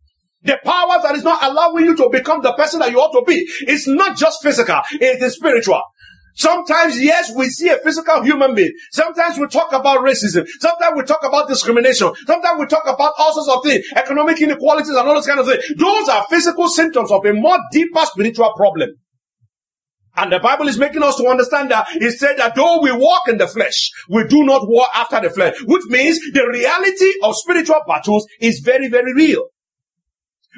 The 0.42 0.58
power 0.64 1.02
that 1.02 1.16
is 1.16 1.24
not 1.24 1.42
allowing 1.42 1.84
you 1.84 1.96
to 1.96 2.08
become 2.10 2.42
the 2.42 2.52
person 2.52 2.78
that 2.80 2.92
you 2.92 3.00
ought 3.00 3.18
to 3.18 3.24
be, 3.26 3.46
it's 3.62 3.88
not 3.88 4.16
just 4.16 4.42
physical, 4.42 4.80
it 4.92 5.20
is 5.20 5.34
spiritual. 5.34 5.82
Sometimes, 6.36 7.02
yes, 7.02 7.32
we 7.34 7.46
see 7.48 7.68
a 7.68 7.78
physical 7.78 8.22
human 8.22 8.54
being. 8.54 8.70
Sometimes 8.92 9.38
we 9.38 9.48
talk 9.48 9.72
about 9.72 9.98
racism. 9.98 10.46
Sometimes 10.60 10.94
we 10.96 11.02
talk 11.02 11.24
about 11.24 11.48
discrimination. 11.48 12.14
Sometimes 12.28 12.60
we 12.60 12.66
talk 12.66 12.84
about 12.86 13.12
all 13.18 13.34
sorts 13.34 13.50
of 13.50 13.64
things, 13.64 13.84
economic 13.96 14.40
inequalities 14.40 14.90
and 14.90 14.98
all 14.98 15.14
those 15.14 15.26
kind 15.26 15.40
of 15.40 15.46
things. 15.48 15.64
Those 15.76 16.08
are 16.08 16.24
physical 16.30 16.68
symptoms 16.68 17.10
of 17.10 17.26
a 17.26 17.32
more 17.32 17.58
deeper 17.72 18.02
spiritual 18.04 18.52
problem. 18.56 18.90
And 20.18 20.32
the 20.32 20.40
Bible 20.40 20.66
is 20.66 20.78
making 20.78 21.04
us 21.04 21.14
to 21.16 21.28
understand 21.28 21.70
that 21.70 21.86
it 21.92 22.10
said 22.18 22.38
that 22.38 22.56
though 22.56 22.80
we 22.82 22.90
walk 22.90 23.28
in 23.28 23.38
the 23.38 23.46
flesh, 23.46 23.90
we 24.08 24.26
do 24.26 24.44
not 24.44 24.68
war 24.68 24.86
after 24.92 25.20
the 25.20 25.30
flesh, 25.30 25.54
which 25.64 25.84
means 25.86 26.18
the 26.32 26.44
reality 26.44 27.12
of 27.22 27.36
spiritual 27.36 27.80
battles 27.86 28.26
is 28.40 28.58
very, 28.58 28.88
very 28.88 29.14
real. 29.14 29.44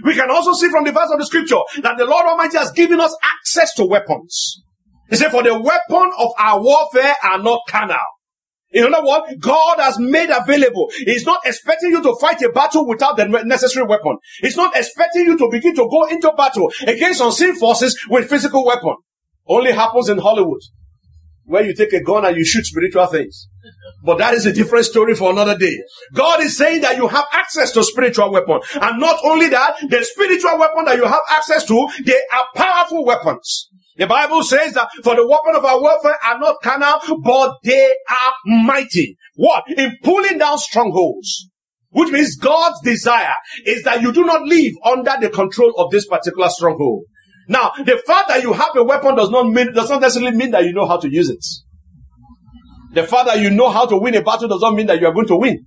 We 0.03 0.15
can 0.15 0.31
also 0.31 0.55
see 0.55 0.71
from 0.71 0.85
the 0.85 0.93
verse 0.93 1.11
of 1.13 1.19
the 1.19 1.27
scripture 1.27 1.61
that 1.83 1.99
the 1.99 2.07
Lord 2.07 2.25
Almighty 2.25 2.57
has 2.57 2.73
given 2.73 3.01
us 3.01 3.15
access 3.23 3.75
to 3.75 3.85
weapons. 3.85 4.63
He 5.11 5.17
said, 5.17 5.31
for 5.31 5.43
the 5.43 5.61
weapon 5.61 6.11
of 6.19 6.31
our 6.39 6.63
warfare 6.63 7.15
are 7.23 7.43
not 7.43 7.61
carnal. 7.69 7.99
In 8.73 8.95
other 8.95 9.05
words, 9.05 9.35
God 9.41 9.81
has 9.81 9.99
made 9.99 10.31
available. 10.31 10.91
He's 10.97 11.27
not 11.27 11.41
expecting 11.45 11.91
you 11.91 12.03
to 12.03 12.17
fight 12.21 12.41
a 12.43 12.51
battle 12.51 12.87
without 12.87 13.17
the 13.17 13.27
necessary 13.27 13.85
weapon. 13.85 14.17
He's 14.41 14.57
not 14.57 14.77
expecting 14.77 15.25
you 15.25 15.37
to 15.37 15.49
begin 15.51 15.75
to 15.75 15.89
go 15.91 16.05
into 16.05 16.33
battle 16.33 16.73
against 16.87 17.21
unseen 17.21 17.57
forces 17.57 17.99
with 18.09 18.31
physical 18.31 18.65
weapon. 18.65 18.95
Only 19.51 19.73
happens 19.73 20.09
in 20.09 20.19
Hollywood, 20.19 20.61
where 21.43 21.65
you 21.65 21.75
take 21.75 21.93
a 21.93 22.01
gun 22.01 22.25
and 22.25 22.37
you 22.37 22.45
shoot 22.45 22.65
spiritual 22.65 23.07
things. 23.07 23.49
But 24.05 24.19
that 24.19 24.33
is 24.35 24.47
a 24.47 24.53
different 24.53 24.85
story 24.85 25.17
for 25.17 25.33
another 25.33 25.59
day. 25.59 25.77
God 26.15 26.41
is 26.41 26.57
saying 26.57 26.83
that 26.83 26.97
you 26.97 27.09
have 27.09 27.25
access 27.33 27.73
to 27.73 27.83
spiritual 27.83 28.31
weapon. 28.31 28.61
And 28.81 29.01
not 29.01 29.19
only 29.25 29.49
that, 29.49 29.75
the 29.89 30.05
spiritual 30.05 30.57
weapon 30.57 30.85
that 30.85 30.97
you 30.97 31.05
have 31.05 31.23
access 31.31 31.65
to, 31.67 31.89
they 32.05 32.21
are 32.33 32.47
powerful 32.55 33.05
weapons. 33.05 33.69
The 33.97 34.07
Bible 34.07 34.45
says 34.45 34.73
that 34.75 34.89
for 35.03 35.17
the 35.17 35.27
weapon 35.27 35.57
of 35.57 35.65
our 35.65 35.81
warfare 35.81 36.17
are 36.25 36.39
not 36.39 36.63
carnal, 36.63 37.01
but 37.25 37.57
they 37.65 37.93
are 38.09 38.33
mighty. 38.47 39.17
What? 39.35 39.65
In 39.77 39.97
pulling 40.05 40.39
down 40.39 40.59
strongholds. 40.59 41.51
Which 41.91 42.13
means 42.13 42.37
God's 42.37 42.81
desire 42.83 43.35
is 43.67 43.83
that 43.83 44.01
you 44.01 44.13
do 44.13 44.25
not 44.25 44.43
live 44.43 44.75
under 44.85 45.15
the 45.21 45.29
control 45.29 45.75
of 45.77 45.91
this 45.91 46.07
particular 46.07 46.49
stronghold. 46.49 47.03
Now, 47.51 47.73
the 47.85 48.01
fact 48.07 48.29
that 48.29 48.43
you 48.45 48.53
have 48.53 48.77
a 48.77 48.85
weapon 48.85 49.17
does 49.17 49.29
not 49.29 49.43
mean, 49.43 49.73
does 49.73 49.91
not 49.91 50.01
necessarily 50.01 50.37
mean 50.37 50.53
that 50.53 50.65
you 50.65 50.73
know 50.73 50.87
how 50.87 50.99
to 50.99 51.11
use 51.11 51.29
it. 51.29 51.45
The 52.95 53.03
fact 53.03 53.27
that 53.27 53.41
you 53.41 53.51
know 53.51 53.71
how 53.71 53.87
to 53.87 53.99
win 53.99 54.15
a 54.15 54.23
battle 54.23 54.47
does 54.47 54.61
not 54.61 54.75
mean 54.75 54.87
that 54.87 55.01
you 55.01 55.09
are 55.09 55.13
going 55.13 55.27
to 55.27 55.37
win. 55.37 55.67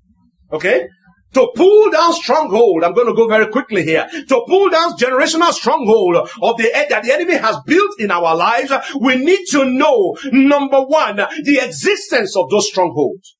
Okay? 0.53 0.87
To 1.33 1.51
pull 1.53 1.91
down 1.91 2.13
stronghold, 2.13 2.85
I'm 2.85 2.93
going 2.93 3.07
to 3.07 3.13
go 3.13 3.27
very 3.27 3.47
quickly 3.47 3.83
here. 3.83 4.07
To 4.29 4.45
pull 4.47 4.69
down 4.69 4.93
generational 4.93 5.51
stronghold 5.51 6.15
of 6.15 6.57
the 6.57 6.69
that 6.89 7.03
the 7.03 7.11
enemy 7.11 7.35
has 7.35 7.57
built 7.65 7.99
in 7.99 8.11
our 8.11 8.33
lives, 8.33 8.71
we 9.01 9.17
need 9.17 9.45
to 9.51 9.65
know, 9.65 10.15
number 10.31 10.81
one, 10.83 11.17
the 11.17 11.59
existence 11.61 12.37
of 12.37 12.49
those 12.49 12.69
strongholds. 12.69 13.35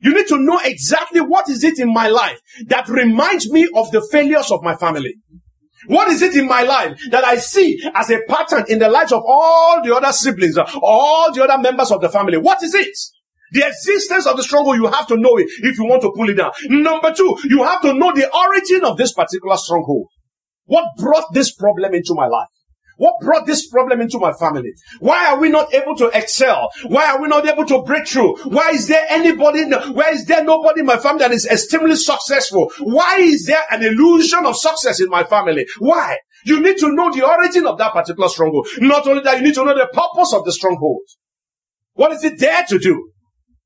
You 0.00 0.12
need 0.12 0.26
to 0.26 0.38
know 0.38 0.60
exactly 0.62 1.22
what 1.22 1.48
is 1.48 1.64
it 1.64 1.78
in 1.78 1.90
my 1.94 2.08
life 2.08 2.40
that 2.66 2.88
reminds 2.88 3.50
me 3.50 3.68
of 3.74 3.90
the 3.90 4.06
failures 4.12 4.50
of 4.50 4.62
my 4.62 4.76
family. 4.76 5.14
What 5.86 6.08
is 6.08 6.22
it 6.22 6.34
in 6.34 6.46
my 6.46 6.62
life 6.62 6.98
that 7.10 7.24
I 7.24 7.36
see 7.36 7.80
as 7.94 8.10
a 8.10 8.20
pattern 8.28 8.64
in 8.68 8.78
the 8.78 8.88
lives 8.88 9.12
of 9.12 9.22
all 9.26 9.82
the 9.82 9.94
other 9.94 10.12
siblings, 10.12 10.58
all 10.58 11.32
the 11.32 11.44
other 11.44 11.60
members 11.60 11.90
of 11.90 12.00
the 12.00 12.08
family? 12.08 12.38
What 12.38 12.62
is 12.62 12.74
it? 12.74 12.96
The 13.52 13.66
existence 13.66 14.26
of 14.26 14.36
the 14.36 14.42
stronghold, 14.42 14.76
you 14.76 14.86
have 14.88 15.06
to 15.06 15.16
know 15.16 15.36
it 15.36 15.46
if 15.62 15.78
you 15.78 15.84
want 15.84 16.02
to 16.02 16.12
pull 16.14 16.28
it 16.28 16.34
down. 16.34 16.52
Number 16.68 17.12
two, 17.14 17.36
you 17.44 17.62
have 17.62 17.80
to 17.82 17.92
know 17.92 18.12
the 18.12 18.28
origin 18.34 18.84
of 18.84 18.96
this 18.96 19.12
particular 19.12 19.56
stronghold. 19.56 20.08
What 20.64 20.84
brought 20.98 21.32
this 21.32 21.54
problem 21.54 21.94
into 21.94 22.14
my 22.14 22.26
life? 22.26 22.48
What 22.96 23.14
brought 23.20 23.46
this 23.46 23.68
problem 23.68 24.00
into 24.00 24.18
my 24.18 24.32
family? 24.32 24.72
Why 25.00 25.26
are 25.26 25.38
we 25.38 25.50
not 25.50 25.72
able 25.74 25.96
to 25.96 26.10
excel? 26.14 26.70
Why 26.86 27.10
are 27.10 27.20
we 27.20 27.28
not 27.28 27.46
able 27.46 27.66
to 27.66 27.82
break 27.82 28.08
through? 28.08 28.36
Why 28.44 28.70
is 28.70 28.88
there 28.88 29.06
anybody, 29.10 29.64
why 29.64 30.10
is 30.10 30.24
there 30.24 30.42
nobody 30.42 30.80
in 30.80 30.86
my 30.86 30.96
family 30.96 31.20
that 31.20 31.32
is 31.32 31.46
extremely 31.46 31.96
successful? 31.96 32.72
Why 32.80 33.18
is 33.18 33.46
there 33.46 33.62
an 33.70 33.82
illusion 33.82 34.46
of 34.46 34.56
success 34.56 35.00
in 35.00 35.08
my 35.10 35.24
family? 35.24 35.66
Why? 35.78 36.16
You 36.46 36.60
need 36.60 36.78
to 36.78 36.92
know 36.92 37.12
the 37.12 37.26
origin 37.26 37.66
of 37.66 37.76
that 37.78 37.92
particular 37.92 38.28
stronghold. 38.28 38.66
Not 38.78 39.06
only 39.06 39.22
that, 39.22 39.38
you 39.38 39.44
need 39.44 39.54
to 39.54 39.64
know 39.64 39.74
the 39.74 39.88
purpose 39.92 40.32
of 40.32 40.44
the 40.44 40.52
stronghold. 40.52 41.02
What 41.94 42.12
is 42.12 42.24
it 42.24 42.38
there 42.38 42.64
to 42.68 42.78
do? 42.78 43.10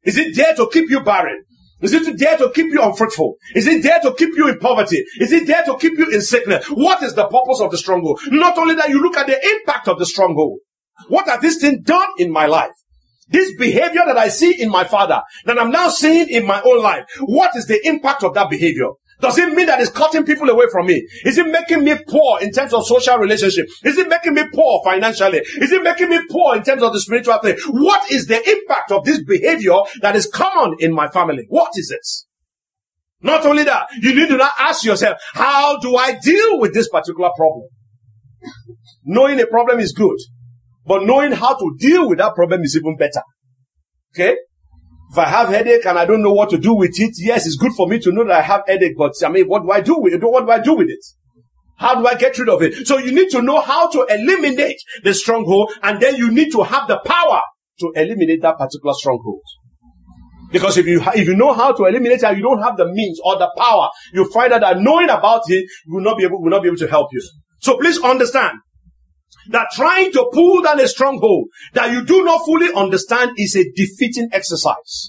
Is 0.03 0.17
it 0.17 0.35
there 0.35 0.55
to 0.55 0.69
keep 0.73 0.91
you 0.91 1.01
barren? 1.01 1.45
Is 1.83 1.93
it 1.93 2.19
there 2.19 2.37
to 2.37 2.51
keep 2.51 2.67
you 2.73 2.83
unfruitful? 2.83 3.37
Is 3.55 3.67
it 3.67 3.83
there 3.83 4.01
to 4.01 4.15
keep 4.15 4.31
you 4.37 4.49
in 4.49 4.59
poverty? 4.59 5.05
Is 5.19 5.33
it 5.33 5.47
there 5.47 5.65
to 5.65 5.77
keep 5.79 5.99
you 5.99 6.11
in 6.11 6.21
sickness? 6.21 6.67
What 6.67 7.03
is 7.03 7.15
the 7.15 7.25
purpose 7.25 7.61
of 7.61 7.71
the 7.71 7.79
stronghold? 7.79 8.21
Not 8.29 8.59
only 8.59 8.75
that, 8.75 8.91
you 8.91 9.03
look 9.03 9.17
at 9.17 9.27
the 9.27 9.39
impact 9.57 9.89
of 9.89 9.99
the 9.99 10.07
stronghold. 10.07 10.59
What 11.09 11.29
has 11.29 11.41
this 11.41 11.61
thing 11.61 11.81
done 11.83 12.09
in 12.19 12.31
my 12.31 12.47
life? 12.47 12.73
This 13.29 13.55
behavior 13.57 14.03
that 14.07 14.19
I 14.19 14.29
see 14.29 14.61
in 14.61 14.71
my 14.71 14.85
father, 14.85 15.23
that 15.45 15.59
I'm 15.59 15.71
now 15.71 15.89
seeing 15.89 16.29
in 16.29 16.45
my 16.45 16.61
own 16.63 16.83
life, 16.83 17.05
what 17.21 17.55
is 17.57 17.67
the 17.67 17.87
impact 17.87 18.25
of 18.25 18.35
that 18.35 18.51
behavior? 18.51 18.89
Does 19.21 19.39
it 19.39 19.53
mean 19.53 19.67
that 19.67 19.81
it's 19.81 19.91
cutting 19.91 20.25
people 20.25 20.49
away 20.49 20.67
from 20.73 20.87
me? 20.87 21.07
Is 21.25 21.37
it 21.37 21.47
making 21.47 21.85
me 21.85 21.95
poor 22.09 22.41
in 22.41 22.53
terms 22.53 22.73
of 22.73 22.87
social 22.87 23.19
relationship? 23.19 23.69
Is 23.85 23.99
it 23.99 24.09
making 24.09 24.35
me 24.35 24.45
poor 24.53 24.83
financially? 24.85 25.39
Is 25.39 25.73
it 25.73 25.83
making 25.83 26.09
me 26.09 26.21
poor 26.31 26.57
in 26.57 26.63
terms 26.63 26.83
of 26.83 26.93
the 26.93 27.01
spiritual 27.01 27.39
thing? 27.39 27.57
What 27.69 28.11
is 28.11 28.27
the 28.27 28.37
impact 28.37 28.93
of 28.93 29.05
this 29.05 29.23
behavior 29.23 29.77
that 30.01 30.17
is 30.17 30.27
common 30.27 30.77
in 30.79 30.93
my 30.93 31.09
family? 31.09 31.45
What 31.49 31.73
is 31.77 31.91
it? 31.91 32.07
Not 33.23 33.45
only 33.45 33.65
that, 33.65 33.89
you 34.01 34.15
need 34.15 34.29
to 34.29 34.39
now 34.39 34.51
ask 34.59 34.85
yourself, 34.85 35.19
how 35.35 35.79
do 35.79 35.97
I 35.97 36.19
deal 36.19 36.59
with 36.59 36.73
this 36.73 36.89
particular 36.89 37.31
problem? 37.37 37.69
Knowing 39.05 39.39
a 39.41 39.47
problem 39.47 39.81
is 39.81 39.93
good, 39.93 40.17
but 40.87 41.05
knowing 41.05 41.33
how 41.33 41.55
to 41.55 41.77
deal 41.79 42.09
with 42.09 42.19
that 42.19 42.35
problem 42.35 42.63
is 42.63 42.75
even 42.77 42.97
better. 42.97 43.23
Okay? 44.15 44.37
If 45.11 45.19
I 45.19 45.25
have 45.25 45.49
headache 45.49 45.85
and 45.87 45.99
I 45.99 46.07
don't 46.07 46.23
know 46.23 46.33
what 46.33 46.51
to 46.51 46.59
do 46.59 46.75
with 46.75 46.93
it, 46.95 47.15
yes, 47.19 47.45
it's 47.45 47.57
good 47.57 47.73
for 47.73 47.89
me 47.89 47.99
to 47.99 48.13
know 48.13 48.25
that 48.25 48.33
I 48.33 48.43
have 48.43 48.63
headache, 48.67 48.97
but 48.97 49.13
I 49.25 49.29
mean, 49.29 49.47
what 49.47 49.63
do 49.63 49.71
I 49.73 49.81
do 49.81 49.99
with 49.99 50.15
it? 50.15 50.23
What 50.23 50.47
do 50.47 50.53
I 50.53 50.61
do 50.61 50.75
with 50.75 50.89
it? 50.89 51.05
How 51.79 51.99
do 51.99 52.07
I 52.07 52.15
get 52.15 52.39
rid 52.39 52.49
of 52.49 52.63
it? 52.63 52.87
So 52.87 52.99
you 52.99 53.11
need 53.11 53.31
to 53.31 53.43
know 53.43 53.61
how 53.61 53.89
to 53.91 54.07
eliminate 54.09 54.77
the 55.03 55.13
stronghold 55.13 55.73
and 55.83 56.01
then 56.01 56.15
you 56.15 56.31
need 56.31 56.53
to 56.53 56.63
have 56.63 56.87
the 56.87 57.01
power 57.05 57.41
to 57.81 57.93
eliminate 57.97 58.43
that 58.43 58.59
particular 58.59 58.93
stronghold. 58.95 59.43
Because 60.53 60.77
if 60.77 60.87
you, 60.87 61.03
if 61.15 61.27
you 61.27 61.35
know 61.35 61.55
how 61.55 61.73
to 61.73 61.85
eliminate 61.87 62.23
it 62.23 62.37
you 62.37 62.43
don't 62.43 62.63
have 62.63 62.77
the 62.77 62.87
means 62.87 63.19
or 63.25 63.37
the 63.39 63.51
power, 63.57 63.89
you 64.13 64.31
find 64.31 64.53
out 64.53 64.61
that 64.61 64.81
knowing 64.81 65.09
about 65.09 65.43
it 65.49 65.69
will 65.89 66.03
not 66.03 66.19
be 66.19 66.25
able, 66.25 66.41
will 66.43 66.51
not 66.51 66.63
be 66.63 66.69
able 66.69 66.79
to 66.79 66.89
help 66.89 67.09
you. 67.13 67.23
So 67.61 67.79
please 67.79 67.99
understand 68.01 68.59
that 69.49 69.69
trying 69.75 70.13
to 70.13 70.31
pull 70.33 70.63
down 70.63 70.81
a 70.81 70.89
stronghold 70.89 71.49
that 71.75 71.93
you 71.93 72.05
do 72.05 72.25
not 72.25 72.45
fully 72.45 72.73
understand 72.75 73.33
is 73.37 73.57
a 73.57 73.65
defeating 73.75 74.29
exercise. 74.33 75.09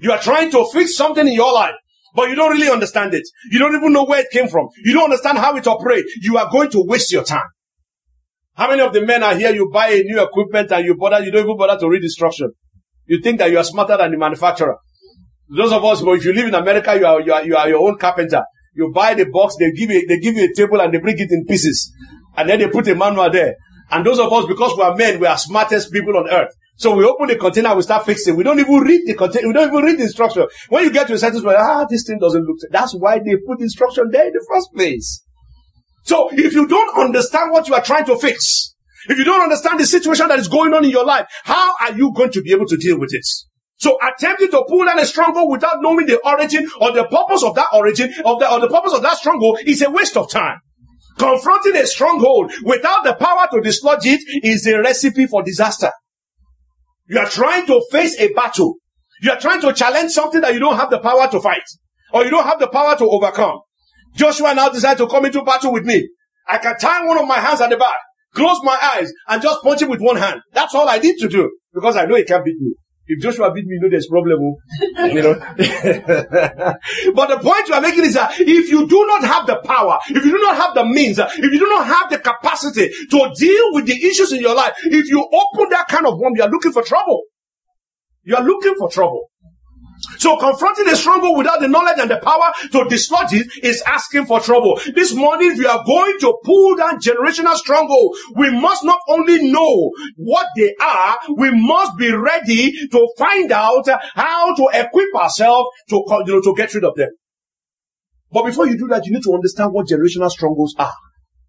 You 0.00 0.12
are 0.12 0.18
trying 0.18 0.50
to 0.52 0.66
fix 0.72 0.96
something 0.96 1.26
in 1.26 1.34
your 1.34 1.52
life, 1.52 1.74
but 2.14 2.28
you 2.28 2.34
don't 2.34 2.52
really 2.52 2.70
understand 2.70 3.14
it. 3.14 3.22
You 3.50 3.58
don't 3.58 3.74
even 3.74 3.92
know 3.92 4.04
where 4.04 4.20
it 4.20 4.30
came 4.30 4.48
from. 4.48 4.68
You 4.84 4.94
don't 4.94 5.04
understand 5.04 5.38
how 5.38 5.56
it 5.56 5.66
operates. 5.66 6.12
You 6.22 6.38
are 6.38 6.50
going 6.50 6.70
to 6.70 6.82
waste 6.86 7.12
your 7.12 7.24
time. 7.24 7.48
How 8.54 8.68
many 8.68 8.82
of 8.82 8.92
the 8.92 9.04
men 9.04 9.22
are 9.22 9.34
here? 9.34 9.50
You 9.54 9.70
buy 9.72 9.88
a 9.88 10.02
new 10.02 10.22
equipment 10.22 10.70
and 10.72 10.84
you 10.84 10.96
bother, 10.96 11.24
you 11.24 11.30
don't 11.30 11.44
even 11.44 11.56
bother 11.56 11.78
to 11.80 11.88
read 11.88 12.02
instruction. 12.02 12.52
You 13.06 13.20
think 13.20 13.38
that 13.38 13.50
you 13.50 13.58
are 13.58 13.64
smarter 13.64 13.96
than 13.96 14.10
the 14.10 14.18
manufacturer. 14.18 14.76
Those 15.56 15.72
of 15.72 15.84
us, 15.84 16.02
if 16.02 16.24
you 16.24 16.32
live 16.32 16.48
in 16.48 16.54
America, 16.54 16.96
you 16.96 17.06
are, 17.06 17.20
you 17.20 17.32
are, 17.32 17.44
you 17.44 17.56
are 17.56 17.68
your 17.68 17.88
own 17.88 17.98
carpenter. 17.98 18.42
You 18.74 18.92
buy 18.94 19.14
the 19.14 19.26
box, 19.26 19.56
they 19.58 19.72
give 19.72 19.90
you, 19.90 20.06
they 20.06 20.18
give 20.18 20.36
you 20.36 20.44
a 20.44 20.54
table 20.54 20.80
and 20.80 20.94
they 20.94 20.98
bring 20.98 21.18
it 21.18 21.30
in 21.30 21.44
pieces. 21.46 21.92
And 22.36 22.48
then 22.48 22.58
they 22.58 22.68
put 22.68 22.88
a 22.88 22.94
manual 22.94 23.30
there. 23.30 23.54
And 23.90 24.06
those 24.06 24.18
of 24.18 24.32
us, 24.32 24.46
because 24.46 24.76
we 24.76 24.82
are 24.82 24.94
men, 24.94 25.18
we 25.20 25.26
are 25.26 25.36
smartest 25.36 25.92
people 25.92 26.16
on 26.16 26.30
earth. 26.30 26.54
So 26.76 26.94
we 26.94 27.04
open 27.04 27.28
the 27.28 27.36
container, 27.36 27.74
we 27.74 27.82
start 27.82 28.06
fixing. 28.06 28.36
We 28.36 28.44
don't 28.44 28.58
even 28.58 28.80
read 28.80 29.02
the 29.04 29.14
container. 29.14 29.48
We 29.48 29.52
don't 29.52 29.68
even 29.68 29.84
read 29.84 29.98
the 29.98 30.04
instruction. 30.04 30.46
When 30.68 30.84
you 30.84 30.90
get 30.90 31.08
to 31.08 31.14
a 31.14 31.18
certain 31.18 31.42
where, 31.42 31.58
ah, 31.58 31.84
this 31.84 32.04
thing 32.06 32.18
doesn't 32.18 32.42
look. 32.42 32.56
That's 32.70 32.94
why 32.94 33.18
they 33.18 33.36
put 33.46 33.60
instruction 33.60 34.08
there 34.10 34.26
in 34.26 34.32
the 34.32 34.46
first 34.50 34.72
place. 34.74 35.22
So 36.04 36.30
if 36.32 36.54
you 36.54 36.66
don't 36.66 36.98
understand 36.98 37.52
what 37.52 37.68
you 37.68 37.74
are 37.74 37.82
trying 37.82 38.06
to 38.06 38.18
fix, 38.18 38.74
if 39.08 39.18
you 39.18 39.24
don't 39.24 39.42
understand 39.42 39.80
the 39.80 39.86
situation 39.86 40.28
that 40.28 40.38
is 40.38 40.48
going 40.48 40.72
on 40.72 40.84
in 40.84 40.90
your 40.90 41.04
life, 41.04 41.26
how 41.44 41.74
are 41.80 41.92
you 41.92 42.12
going 42.14 42.30
to 42.32 42.42
be 42.42 42.52
able 42.52 42.66
to 42.66 42.76
deal 42.76 42.98
with 42.98 43.12
it? 43.12 43.26
So 43.76 43.98
attempting 44.02 44.50
to 44.50 44.64
pull 44.68 44.84
down 44.84 44.98
a 44.98 45.06
stronghold 45.06 45.50
without 45.50 45.76
knowing 45.80 46.06
the 46.06 46.18
origin 46.26 46.68
or 46.80 46.92
the 46.92 47.04
purpose 47.04 47.42
of 47.42 47.54
that 47.54 47.68
origin 47.72 48.12
of 48.24 48.38
the, 48.38 48.50
or 48.50 48.60
the 48.60 48.68
purpose 48.68 48.92
of 48.92 49.02
that 49.02 49.16
stronghold 49.16 49.60
is 49.64 49.82
a 49.82 49.90
waste 49.90 50.16
of 50.16 50.30
time. 50.30 50.60
Confronting 51.20 51.76
a 51.76 51.86
stronghold 51.86 52.50
without 52.62 53.04
the 53.04 53.12
power 53.12 53.46
to 53.52 53.60
dislodge 53.60 54.06
it 54.06 54.22
is 54.42 54.66
a 54.66 54.80
recipe 54.80 55.26
for 55.26 55.42
disaster. 55.42 55.90
You 57.08 57.18
are 57.18 57.28
trying 57.28 57.66
to 57.66 57.84
face 57.92 58.18
a 58.18 58.32
battle. 58.32 58.76
You 59.20 59.32
are 59.32 59.38
trying 59.38 59.60
to 59.60 59.74
challenge 59.74 60.12
something 60.12 60.40
that 60.40 60.54
you 60.54 60.60
don't 60.60 60.76
have 60.76 60.88
the 60.88 60.98
power 60.98 61.28
to 61.28 61.38
fight 61.38 61.64
or 62.14 62.24
you 62.24 62.30
don't 62.30 62.46
have 62.46 62.58
the 62.58 62.68
power 62.68 62.96
to 62.96 63.04
overcome. 63.04 63.58
Joshua 64.16 64.54
now 64.54 64.70
decided 64.70 64.96
to 64.96 65.08
come 65.08 65.26
into 65.26 65.42
battle 65.42 65.74
with 65.74 65.84
me. 65.84 66.08
I 66.48 66.56
can 66.56 66.78
tie 66.78 67.04
one 67.04 67.18
of 67.18 67.28
my 67.28 67.38
hands 67.38 67.60
at 67.60 67.68
the 67.68 67.76
back, 67.76 67.98
close 68.34 68.58
my 68.62 68.78
eyes, 68.96 69.12
and 69.28 69.42
just 69.42 69.62
punch 69.62 69.82
him 69.82 69.90
with 69.90 70.00
one 70.00 70.16
hand. 70.16 70.40
That's 70.54 70.74
all 70.74 70.88
I 70.88 70.96
need 70.96 71.18
to 71.18 71.28
do 71.28 71.50
because 71.74 71.96
I 71.96 72.06
know 72.06 72.16
he 72.16 72.24
can't 72.24 72.46
beat 72.46 72.58
me. 72.58 72.72
If 73.12 73.20
Joshua 73.20 73.52
beat 73.52 73.66
me, 73.66 73.74
you 73.74 73.80
know 73.80 73.90
there's 73.90 74.06
problem. 74.06 74.38
Oh. 74.40 74.56
You 75.10 75.22
know. 75.22 75.34
but 77.14 77.26
the 77.28 77.38
point 77.42 77.66
you 77.66 77.74
are 77.74 77.80
making 77.80 78.04
is 78.04 78.14
that 78.14 78.38
if 78.38 78.70
you 78.70 78.86
do 78.86 79.06
not 79.06 79.24
have 79.24 79.46
the 79.46 79.56
power, 79.64 79.98
if 80.08 80.24
you 80.24 80.30
do 80.30 80.38
not 80.38 80.56
have 80.56 80.74
the 80.74 80.84
means, 80.84 81.18
if 81.18 81.38
you 81.38 81.58
do 81.58 81.68
not 81.68 81.86
have 81.86 82.10
the 82.10 82.18
capacity 82.18 82.88
to 83.10 83.32
deal 83.36 83.74
with 83.74 83.86
the 83.86 84.00
issues 84.06 84.32
in 84.32 84.40
your 84.40 84.54
life, 84.54 84.74
if 84.84 85.08
you 85.08 85.18
open 85.18 85.70
that 85.70 85.88
kind 85.88 86.06
of 86.06 86.18
one, 86.18 86.34
you 86.36 86.42
are 86.42 86.48
looking 86.48 86.70
for 86.70 86.82
trouble. 86.82 87.22
You 88.22 88.36
are 88.36 88.44
looking 88.44 88.74
for 88.78 88.88
trouble. 88.88 89.29
So 90.18 90.36
confronting 90.38 90.88
a 90.88 90.96
struggle 90.96 91.36
without 91.36 91.60
the 91.60 91.68
knowledge 91.68 91.98
and 91.98 92.10
the 92.10 92.18
power 92.18 92.52
to 92.72 92.88
dislodge 92.88 93.32
it 93.32 93.46
is 93.62 93.82
asking 93.82 94.26
for 94.26 94.40
trouble. 94.40 94.80
This 94.94 95.14
morning, 95.14 95.52
if 95.52 95.58
we 95.58 95.66
are 95.66 95.84
going 95.84 96.18
to 96.20 96.38
pull 96.44 96.76
down 96.76 97.00
generational 97.00 97.54
stronghold, 97.54 98.16
we 98.36 98.50
must 98.50 98.84
not 98.84 99.00
only 99.08 99.50
know 99.50 99.92
what 100.16 100.46
they 100.56 100.74
are, 100.80 101.18
we 101.36 101.50
must 101.52 101.96
be 101.96 102.12
ready 102.12 102.72
to 102.88 103.08
find 103.18 103.52
out 103.52 103.86
how 104.14 104.54
to 104.54 104.68
equip 104.72 105.14
ourselves 105.14 105.68
to, 105.88 106.02
you 106.26 106.34
know, 106.34 106.42
to 106.42 106.54
get 106.56 106.74
rid 106.74 106.84
of 106.84 106.94
them. 106.96 107.10
But 108.32 108.46
before 108.46 108.66
you 108.66 108.78
do 108.78 108.86
that, 108.88 109.06
you 109.06 109.12
need 109.12 109.24
to 109.24 109.34
understand 109.34 109.72
what 109.72 109.88
generational 109.88 110.30
strongholds 110.30 110.74
are. 110.78 110.94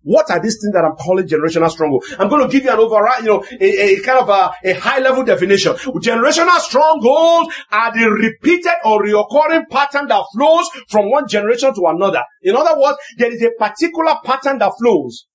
What 0.03 0.31
are 0.31 0.39
these 0.39 0.58
things 0.60 0.74
that 0.74 0.84
I'm 0.84 0.96
calling 0.96 1.27
generational 1.27 1.70
stronghold? 1.70 2.03
I'm 2.17 2.27
going 2.27 2.41
to 2.41 2.51
give 2.51 2.63
you 2.63 2.72
an 2.72 2.79
overall, 2.79 3.20
you 3.20 3.27
know, 3.27 3.43
a, 3.60 3.93
a 3.93 4.01
kind 4.01 4.20
of 4.20 4.29
a, 4.29 4.51
a, 4.63 4.74
high 4.74 5.00
level 5.00 5.24
definition. 5.24 5.74
Generational 5.74 6.58
strongholds 6.60 7.53
are 7.72 7.93
the 7.93 8.10
repeated 8.10 8.74
or 8.84 9.03
reoccurring 9.03 9.70
pattern 9.70 10.08
that 10.08 10.24
flows 10.36 10.67
from 10.89 11.12
one 11.12 11.27
generation 11.27 11.74
to 11.75 11.85
another. 11.85 12.24
In 12.42 12.55
other 12.55 12.79
words, 12.79 12.98
there 13.18 13.31
is 13.31 13.44
a 13.44 13.51
particular 13.59 14.16
pattern 14.24 14.57
that 14.57 14.72
flows 14.79 15.27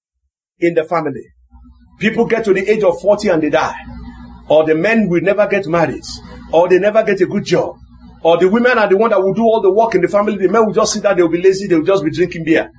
in 0.58 0.74
the 0.74 0.82
family. 0.82 1.22
People 2.00 2.26
get 2.26 2.44
to 2.44 2.52
the 2.52 2.68
age 2.68 2.82
of 2.82 3.00
40 3.00 3.28
and 3.28 3.42
they 3.42 3.50
die. 3.50 3.76
Or 4.48 4.64
the 4.66 4.74
men 4.74 5.08
will 5.08 5.22
never 5.22 5.46
get 5.46 5.66
married. 5.66 6.04
Or 6.52 6.68
they 6.68 6.78
never 6.78 7.04
get 7.04 7.20
a 7.20 7.26
good 7.26 7.44
job. 7.44 7.76
Or 8.22 8.36
the 8.36 8.48
women 8.48 8.78
are 8.78 8.88
the 8.88 8.96
one 8.96 9.10
that 9.10 9.22
will 9.22 9.34
do 9.34 9.42
all 9.42 9.60
the 9.60 9.72
work 9.72 9.94
in 9.94 10.00
the 10.00 10.08
family. 10.08 10.36
The 10.36 10.48
men 10.48 10.66
will 10.66 10.72
just 10.72 10.92
sit 10.92 11.04
there, 11.04 11.14
they'll 11.14 11.28
be 11.28 11.40
lazy, 11.40 11.68
they'll 11.68 11.84
just 11.84 12.02
be 12.04 12.10
drinking 12.10 12.44
beer. 12.44 12.70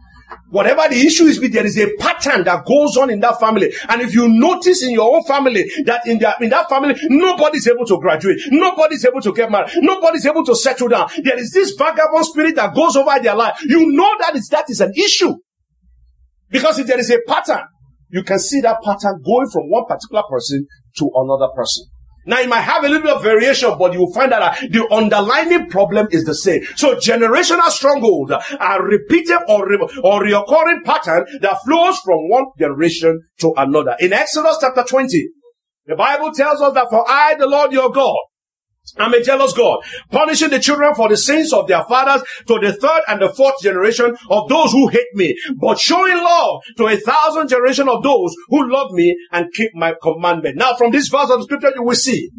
Whatever 0.49 0.89
the 0.89 0.99
issue 0.99 1.25
is, 1.25 1.39
there 1.39 1.65
is 1.65 1.77
a 1.79 1.95
pattern 1.99 2.43
that 2.43 2.65
goes 2.65 2.97
on 2.97 3.09
in 3.09 3.19
that 3.21 3.39
family. 3.39 3.71
And 3.87 4.01
if 4.01 4.13
you 4.13 4.27
notice 4.27 4.83
in 4.83 4.91
your 4.91 5.15
own 5.15 5.23
family 5.23 5.69
that 5.85 6.05
in 6.05 6.19
that, 6.19 6.41
in 6.41 6.49
that 6.49 6.67
family, 6.69 6.95
nobody 7.03 7.57
is 7.57 7.67
able 7.67 7.85
to 7.85 7.97
graduate. 7.99 8.39
Nobody 8.47 8.95
is 8.95 9.05
able 9.05 9.21
to 9.21 9.33
get 9.33 9.49
married. 9.49 9.71
Nobody 9.77 10.17
is 10.17 10.25
able 10.25 10.43
to 10.45 10.55
settle 10.55 10.89
down. 10.89 11.09
There 11.23 11.37
is 11.37 11.51
this 11.51 11.73
vagabond 11.77 12.25
spirit 12.25 12.55
that 12.55 12.75
goes 12.75 12.95
over 12.95 13.17
their 13.21 13.35
life. 13.35 13.63
You 13.63 13.91
know 13.91 14.15
that 14.19 14.35
is, 14.35 14.47
that 14.49 14.69
is 14.69 14.81
an 14.81 14.91
issue. 14.95 15.33
Because 16.49 16.79
if 16.79 16.87
there 16.87 16.99
is 16.99 17.09
a 17.09 17.19
pattern, 17.27 17.63
you 18.09 18.23
can 18.23 18.39
see 18.39 18.61
that 18.61 18.77
pattern 18.83 19.21
going 19.23 19.49
from 19.51 19.69
one 19.69 19.85
particular 19.85 20.23
person 20.29 20.65
to 20.97 21.09
another 21.15 21.51
person. 21.55 21.85
Now 22.27 22.41
you 22.41 22.49
might 22.49 22.61
have 22.61 22.83
a 22.83 22.89
little 22.89 23.03
bit 23.03 23.15
of 23.15 23.23
variation, 23.23 23.73
but 23.79 23.93
you 23.93 23.99
will 23.99 24.13
find 24.13 24.31
that 24.33 24.41
uh, 24.41 24.53
the 24.69 24.85
underlying 24.91 25.69
problem 25.69 26.09
is 26.11 26.25
the 26.25 26.35
same. 26.35 26.61
So 26.75 26.95
generational 26.95 27.69
stronghold 27.69 28.33
are 28.59 28.83
repeated 28.83 29.39
or, 29.47 29.67
re- 29.67 29.89
or 30.03 30.23
reoccurring 30.23 30.83
pattern 30.83 31.25
that 31.41 31.59
flows 31.63 31.97
from 31.99 32.29
one 32.29 32.45
generation 32.59 33.21
to 33.39 33.53
another. 33.55 33.95
In 33.99 34.11
Exodus 34.11 34.57
chapter 34.59 34.83
20, 34.83 35.29
the 35.85 35.95
Bible 35.95 36.33
tells 36.33 36.61
us 36.61 36.73
that 36.73 36.89
for 36.89 37.09
I, 37.09 37.35
the 37.35 37.47
Lord 37.47 37.71
your 37.71 37.91
God, 37.91 38.17
I'm 38.97 39.13
a 39.13 39.21
jealous 39.21 39.53
God, 39.53 39.79
punishing 40.11 40.49
the 40.49 40.59
children 40.59 40.95
for 40.95 41.09
the 41.09 41.17
sins 41.17 41.51
of 41.51 41.67
their 41.67 41.83
fathers 41.83 42.23
to 42.47 42.59
the 42.59 42.73
third 42.73 43.01
and 43.07 43.21
the 43.21 43.29
fourth 43.29 43.61
generation 43.61 44.15
of 44.29 44.49
those 44.49 44.71
who 44.71 44.87
hate 44.87 45.13
me, 45.13 45.35
but 45.59 45.79
showing 45.79 46.15
love 46.15 46.61
to 46.77 46.87
a 46.87 46.97
thousand 46.97 47.49
generation 47.49 47.89
of 47.89 48.01
those 48.03 48.33
who 48.47 48.71
love 48.71 48.91
me 48.91 49.15
and 49.31 49.53
keep 49.53 49.71
my 49.75 49.93
commandment. 50.01 50.57
Now, 50.57 50.75
from 50.75 50.91
this 50.91 51.09
verse 51.09 51.29
of 51.29 51.39
the 51.39 51.43
scripture, 51.43 51.71
you 51.75 51.83
will 51.83 51.95
see 51.95 52.29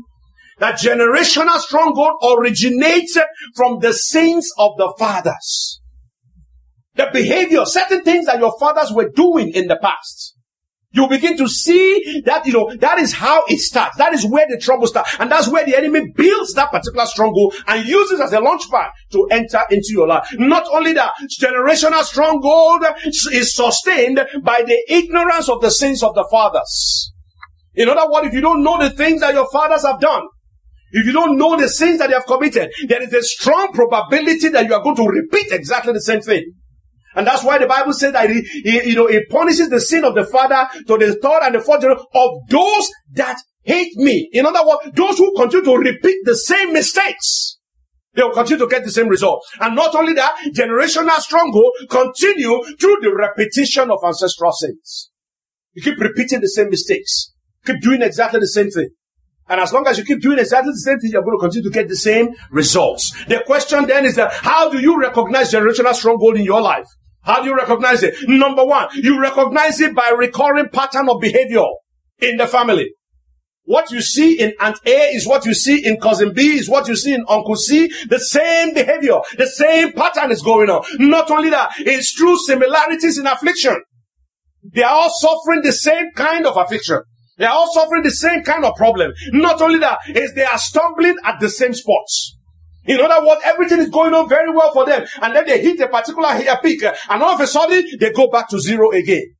that 0.58 0.76
generational 0.76 1.58
stronghold 1.58 2.14
originated 2.24 3.24
from 3.54 3.78
the 3.80 3.92
sins 3.92 4.50
of 4.58 4.72
the 4.76 4.92
fathers. 4.98 5.80
The 6.94 7.08
behavior, 7.12 7.64
certain 7.64 8.02
things 8.02 8.26
that 8.26 8.40
your 8.40 8.58
fathers 8.58 8.90
were 8.92 9.08
doing 9.08 9.52
in 9.54 9.68
the 9.68 9.76
past. 9.76 10.34
You 10.92 11.06
begin 11.06 11.36
to 11.36 11.48
see 11.48 12.22
that, 12.24 12.46
you 12.46 12.52
know, 12.54 12.74
that 12.76 12.98
is 12.98 13.12
how 13.12 13.42
it 13.46 13.58
starts. 13.58 13.98
That 13.98 14.14
is 14.14 14.24
where 14.24 14.46
the 14.48 14.56
trouble 14.56 14.86
starts. 14.86 15.16
And 15.18 15.30
that's 15.30 15.46
where 15.46 15.64
the 15.64 15.76
enemy 15.76 16.12
builds 16.16 16.54
that 16.54 16.70
particular 16.70 17.04
stronghold 17.04 17.54
and 17.66 17.86
uses 17.86 18.20
as 18.20 18.32
a 18.32 18.40
launch 18.40 18.62
pad 18.70 18.90
to 19.12 19.28
enter 19.30 19.60
into 19.70 19.88
your 19.90 20.08
life. 20.08 20.26
Not 20.38 20.66
only 20.72 20.94
that, 20.94 21.12
generational 21.38 22.02
stronghold 22.04 22.84
is 23.04 23.54
sustained 23.54 24.20
by 24.42 24.62
the 24.66 24.82
ignorance 24.88 25.50
of 25.50 25.60
the 25.60 25.70
sins 25.70 26.02
of 26.02 26.14
the 26.14 26.26
fathers. 26.30 27.12
In 27.74 27.88
other 27.90 28.10
words, 28.10 28.28
if 28.28 28.32
you 28.32 28.40
don't 28.40 28.62
know 28.62 28.78
the 28.78 28.90
things 28.90 29.20
that 29.20 29.34
your 29.34 29.48
fathers 29.50 29.84
have 29.84 30.00
done, 30.00 30.22
if 30.90 31.04
you 31.04 31.12
don't 31.12 31.36
know 31.36 31.54
the 31.54 31.68
sins 31.68 31.98
that 31.98 32.08
they 32.08 32.14
have 32.14 32.24
committed, 32.24 32.72
there 32.88 33.02
is 33.02 33.12
a 33.12 33.22
strong 33.22 33.72
probability 33.74 34.48
that 34.48 34.66
you 34.66 34.72
are 34.72 34.82
going 34.82 34.96
to 34.96 35.06
repeat 35.06 35.52
exactly 35.52 35.92
the 35.92 36.00
same 36.00 36.22
thing. 36.22 36.54
And 37.18 37.26
that's 37.26 37.42
why 37.42 37.58
the 37.58 37.66
Bible 37.66 37.92
says 37.92 38.12
that 38.12 38.30
he, 38.30 38.42
he, 38.62 38.90
you 38.90 38.94
know, 38.94 39.08
it 39.08 39.28
punishes 39.28 39.68
the 39.68 39.80
sin 39.80 40.04
of 40.04 40.14
the 40.14 40.24
father 40.24 40.68
to 40.86 40.96
the 40.96 41.18
third 41.20 41.40
and 41.42 41.56
the 41.56 41.60
fourth 41.60 41.80
generation 41.80 42.06
of 42.14 42.30
those 42.48 42.88
that 43.14 43.36
hate 43.64 43.96
me. 43.96 44.30
In 44.32 44.46
other 44.46 44.64
words, 44.64 44.92
those 44.94 45.18
who 45.18 45.34
continue 45.34 45.64
to 45.64 45.76
repeat 45.78 46.18
the 46.24 46.36
same 46.36 46.72
mistakes. 46.72 47.58
They 48.14 48.22
will 48.22 48.30
continue 48.30 48.64
to 48.64 48.70
get 48.70 48.84
the 48.84 48.92
same 48.92 49.08
result. 49.08 49.44
And 49.60 49.74
not 49.74 49.96
only 49.96 50.12
that, 50.12 50.36
generational 50.54 51.18
stronghold 51.18 51.72
continue 51.90 52.62
through 52.78 52.98
the 53.00 53.12
repetition 53.12 53.90
of 53.90 53.98
ancestral 54.06 54.52
sins. 54.52 55.10
You 55.72 55.82
keep 55.82 55.98
repeating 55.98 56.40
the 56.40 56.48
same 56.48 56.70
mistakes. 56.70 57.34
Keep 57.66 57.80
doing 57.80 58.00
exactly 58.00 58.38
the 58.38 58.46
same 58.46 58.70
thing. 58.70 58.90
And 59.48 59.60
as 59.60 59.72
long 59.72 59.88
as 59.88 59.98
you 59.98 60.04
keep 60.04 60.20
doing 60.20 60.38
exactly 60.38 60.70
the 60.70 60.78
same 60.78 61.00
thing, 61.00 61.10
you're 61.10 61.22
going 61.22 61.36
to 61.36 61.40
continue 61.40 61.68
to 61.68 61.74
get 61.74 61.88
the 61.88 61.96
same 61.96 62.28
results. 62.52 63.12
The 63.26 63.42
question 63.44 63.86
then 63.88 64.04
is 64.04 64.14
that 64.14 64.32
how 64.32 64.70
do 64.70 64.78
you 64.78 65.00
recognize 65.00 65.52
generational 65.52 65.94
stronghold 65.94 66.36
in 66.36 66.44
your 66.44 66.60
life? 66.60 66.86
How 67.28 67.42
do 67.42 67.50
you 67.50 67.54
recognize 67.54 68.02
it? 68.02 68.14
Number 68.26 68.64
one, 68.64 68.88
you 68.94 69.20
recognize 69.20 69.80
it 69.80 69.94
by 69.94 70.14
recurring 70.16 70.70
pattern 70.70 71.10
of 71.10 71.20
behavior 71.20 71.66
in 72.20 72.38
the 72.38 72.46
family. 72.46 72.94
What 73.64 73.90
you 73.90 74.00
see 74.00 74.40
in 74.40 74.54
Aunt 74.60 74.78
A 74.86 75.14
is 75.14 75.26
what 75.26 75.44
you 75.44 75.52
see 75.52 75.86
in 75.86 76.00
Cousin 76.00 76.32
B 76.32 76.56
is 76.56 76.70
what 76.70 76.88
you 76.88 76.96
see 76.96 77.12
in 77.12 77.26
Uncle 77.28 77.56
C. 77.56 77.92
The 78.08 78.18
same 78.18 78.72
behavior, 78.72 79.18
the 79.36 79.46
same 79.46 79.92
pattern 79.92 80.30
is 80.30 80.40
going 80.40 80.70
on. 80.70 80.82
Not 80.98 81.30
only 81.30 81.50
that, 81.50 81.72
it's 81.80 82.14
true 82.14 82.38
similarities 82.38 83.18
in 83.18 83.26
affliction. 83.26 83.76
They 84.62 84.82
are 84.82 84.94
all 84.94 85.10
suffering 85.10 85.60
the 85.62 85.72
same 85.72 86.12
kind 86.16 86.46
of 86.46 86.56
affliction. 86.56 87.02
They 87.36 87.44
are 87.44 87.52
all 87.52 87.70
suffering 87.74 88.04
the 88.04 88.10
same 88.10 88.42
kind 88.42 88.64
of 88.64 88.74
problem. 88.74 89.12
Not 89.32 89.60
only 89.60 89.80
that, 89.80 89.98
is 90.08 90.32
they 90.32 90.46
are 90.46 90.58
stumbling 90.58 91.16
at 91.24 91.40
the 91.40 91.50
same 91.50 91.74
spots. 91.74 92.37
In 92.88 93.00
other 93.00 93.26
words, 93.26 93.42
everything 93.44 93.80
is 93.80 93.90
going 93.90 94.14
on 94.14 94.28
very 94.28 94.50
well 94.50 94.72
for 94.72 94.86
them. 94.86 95.06
And 95.22 95.36
then 95.36 95.46
they 95.46 95.60
hit 95.60 95.78
a 95.80 95.88
particular 95.88 96.28
peak. 96.62 96.82
Uh, 96.82 96.94
and 97.10 97.22
all 97.22 97.34
of 97.34 97.40
a 97.40 97.46
sudden, 97.46 97.84
they 98.00 98.10
go 98.12 98.28
back 98.28 98.48
to 98.48 98.58
zero 98.58 98.90
again. 98.92 99.34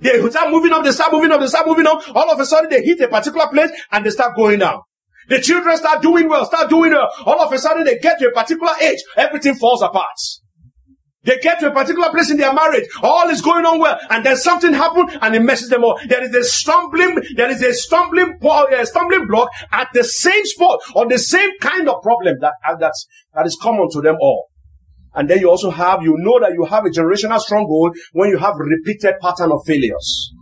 They 0.00 0.20
start 0.28 0.50
moving 0.50 0.72
up, 0.72 0.84
they 0.84 0.92
start 0.92 1.12
moving 1.12 1.30
up, 1.30 1.40
they 1.40 1.46
start 1.46 1.66
moving 1.66 1.86
up. 1.86 2.02
All 2.14 2.30
of 2.30 2.38
a 2.38 2.44
sudden 2.44 2.68
they 2.68 2.82
hit 2.82 3.00
a 3.00 3.08
particular 3.08 3.48
place 3.48 3.70
and 3.90 4.04
they 4.04 4.10
start 4.10 4.36
going 4.36 4.58
down. 4.58 4.80
The 5.28 5.40
children 5.40 5.76
start 5.78 6.02
doing 6.02 6.28
well, 6.28 6.44
start 6.44 6.68
doing 6.68 6.92
well. 6.92 7.10
All 7.24 7.40
of 7.40 7.50
a 7.50 7.58
sudden 7.58 7.84
they 7.84 7.98
get 7.98 8.18
to 8.18 8.28
a 8.28 8.32
particular 8.32 8.72
age, 8.82 8.98
everything 9.16 9.54
falls 9.54 9.80
apart. 9.80 10.08
They 11.24 11.38
get 11.38 11.60
to 11.60 11.68
a 11.68 11.72
particular 11.72 12.10
place 12.10 12.30
in 12.30 12.36
their 12.36 12.52
marriage, 12.52 12.84
all 13.02 13.28
is 13.28 13.40
going 13.40 13.64
on 13.64 13.78
well, 13.78 13.98
and 14.10 14.24
then 14.24 14.36
something 14.36 14.72
happened 14.72 15.18
and 15.20 15.34
it 15.34 15.40
messes 15.40 15.70
them 15.70 15.84
up. 15.84 15.96
There 16.06 16.22
is 16.22 16.34
a 16.34 16.44
stumbling, 16.44 17.22
there 17.36 17.50
is 17.50 17.62
a 17.62 17.72
stumbling, 17.72 18.38
uh, 18.42 18.84
stumbling 18.84 19.26
block 19.26 19.48
at 19.72 19.88
the 19.94 20.04
same 20.04 20.44
spot 20.44 20.80
or 20.94 21.08
the 21.08 21.18
same 21.18 21.50
kind 21.60 21.88
of 21.88 22.02
problem 22.02 22.36
that, 22.40 22.54
that's, 22.78 23.06
that 23.34 23.46
is 23.46 23.58
common 23.60 23.88
to 23.92 24.00
them 24.00 24.16
all. 24.20 24.48
And 25.14 25.30
then 25.30 25.38
you 25.38 25.48
also 25.48 25.70
have, 25.70 26.02
you 26.02 26.16
know 26.18 26.40
that 26.40 26.52
you 26.52 26.64
have 26.64 26.84
a 26.84 26.90
generational 26.90 27.40
stronghold 27.40 27.96
when 28.12 28.30
you 28.30 28.38
have 28.38 28.54
repeated 28.56 29.14
pattern 29.20 29.52
of 29.52 29.60
failures. 29.64 30.32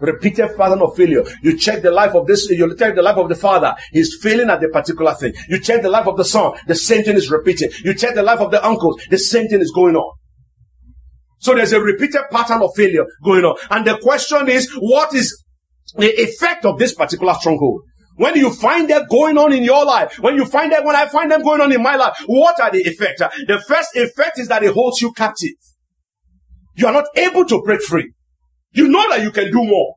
Repeated 0.00 0.56
pattern 0.56 0.82
of 0.82 0.94
failure. 0.94 1.24
You 1.42 1.56
check 1.56 1.80
the 1.80 1.90
life 1.90 2.14
of 2.14 2.26
this, 2.26 2.50
you 2.50 2.76
check 2.76 2.96
the 2.96 3.02
life 3.02 3.16
of 3.16 3.28
the 3.28 3.34
father. 3.34 3.74
He's 3.92 4.18
failing 4.20 4.50
at 4.50 4.60
the 4.60 4.68
particular 4.68 5.14
thing. 5.14 5.32
You 5.48 5.60
check 5.60 5.80
the 5.80 5.88
life 5.88 6.06
of 6.06 6.16
the 6.16 6.24
son. 6.24 6.52
The 6.66 6.74
same 6.74 7.04
thing 7.04 7.16
is 7.16 7.30
repeated. 7.30 7.72
You 7.82 7.94
check 7.94 8.14
the 8.14 8.22
life 8.22 8.40
of 8.40 8.50
the 8.50 8.64
uncles. 8.66 9.00
The 9.08 9.18
same 9.18 9.48
thing 9.48 9.60
is 9.60 9.72
going 9.72 9.96
on. 9.96 10.14
So 11.38 11.54
there's 11.54 11.72
a 11.72 11.80
repeated 11.80 12.22
pattern 12.30 12.62
of 12.62 12.70
failure 12.74 13.04
going 13.22 13.44
on. 13.44 13.56
And 13.70 13.86
the 13.86 13.98
question 13.98 14.48
is, 14.48 14.70
what 14.78 15.14
is 15.14 15.44
the 15.96 16.08
effect 16.20 16.64
of 16.64 16.78
this 16.78 16.94
particular 16.94 17.34
stronghold? 17.34 17.82
When 18.16 18.34
you 18.36 18.50
find 18.50 18.88
that 18.88 19.10
going 19.10 19.36
on 19.36 19.52
in 19.52 19.62
your 19.62 19.84
life, 19.84 20.18
when 20.18 20.36
you 20.36 20.46
find 20.46 20.72
that, 20.72 20.84
when 20.84 20.96
I 20.96 21.06
find 21.06 21.30
them 21.30 21.42
going 21.42 21.60
on 21.60 21.70
in 21.70 21.82
my 21.82 21.96
life, 21.96 22.16
what 22.26 22.58
are 22.60 22.70
the 22.70 22.80
effects? 22.80 23.20
The 23.46 23.62
first 23.68 23.94
effect 23.94 24.38
is 24.38 24.48
that 24.48 24.62
it 24.62 24.72
holds 24.72 25.02
you 25.02 25.12
captive. 25.12 25.52
You 26.76 26.86
are 26.86 26.92
not 26.92 27.06
able 27.14 27.44
to 27.44 27.60
break 27.62 27.82
free. 27.82 28.12
You 28.72 28.88
know 28.88 29.08
that 29.10 29.22
you 29.22 29.30
can 29.30 29.50
do 29.50 29.62
more. 29.62 29.94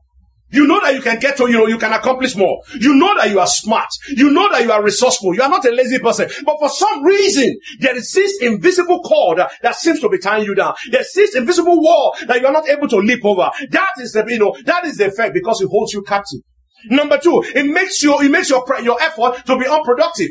You 0.52 0.66
know 0.66 0.80
that 0.80 0.94
you 0.94 1.00
can 1.00 1.18
get 1.20 1.36
to, 1.36 1.48
you 1.48 1.58
know, 1.58 1.66
you 1.66 1.78
can 1.78 1.92
accomplish 1.92 2.34
more. 2.34 2.62
You 2.80 2.94
know 2.94 3.14
that 3.16 3.30
you 3.30 3.38
are 3.38 3.46
smart. 3.46 3.88
You 4.08 4.30
know 4.30 4.50
that 4.50 4.62
you 4.62 4.72
are 4.72 4.82
resourceful. 4.82 5.34
You 5.34 5.42
are 5.42 5.48
not 5.48 5.64
a 5.64 5.70
lazy 5.70 5.98
person. 5.98 6.28
But 6.44 6.56
for 6.58 6.68
some 6.68 7.04
reason, 7.04 7.56
there 7.78 7.96
is 7.96 8.12
this 8.12 8.42
invisible 8.42 9.00
cord 9.02 9.40
that 9.62 9.76
seems 9.76 10.00
to 10.00 10.08
be 10.08 10.18
tying 10.18 10.44
you 10.44 10.54
down. 10.54 10.74
There's 10.90 11.12
this 11.12 11.36
invisible 11.36 11.80
wall 11.80 12.16
that 12.26 12.40
you 12.40 12.46
are 12.46 12.52
not 12.52 12.68
able 12.68 12.88
to 12.88 12.96
leap 12.96 13.24
over. 13.24 13.50
That 13.70 13.92
is 13.98 14.12
the, 14.12 14.24
you 14.26 14.38
know, 14.38 14.56
that 14.64 14.84
is 14.84 14.96
the 14.96 15.06
effect 15.06 15.34
because 15.34 15.60
it 15.60 15.68
holds 15.68 15.92
you 15.92 16.02
captive. 16.02 16.40
Number 16.86 17.18
two, 17.18 17.44
it 17.54 17.64
makes 17.66 18.02
you, 18.02 18.18
it 18.20 18.30
makes 18.30 18.50
your, 18.50 18.64
your 18.82 19.00
effort 19.00 19.44
to 19.46 19.58
be 19.58 19.66
unproductive. 19.66 20.30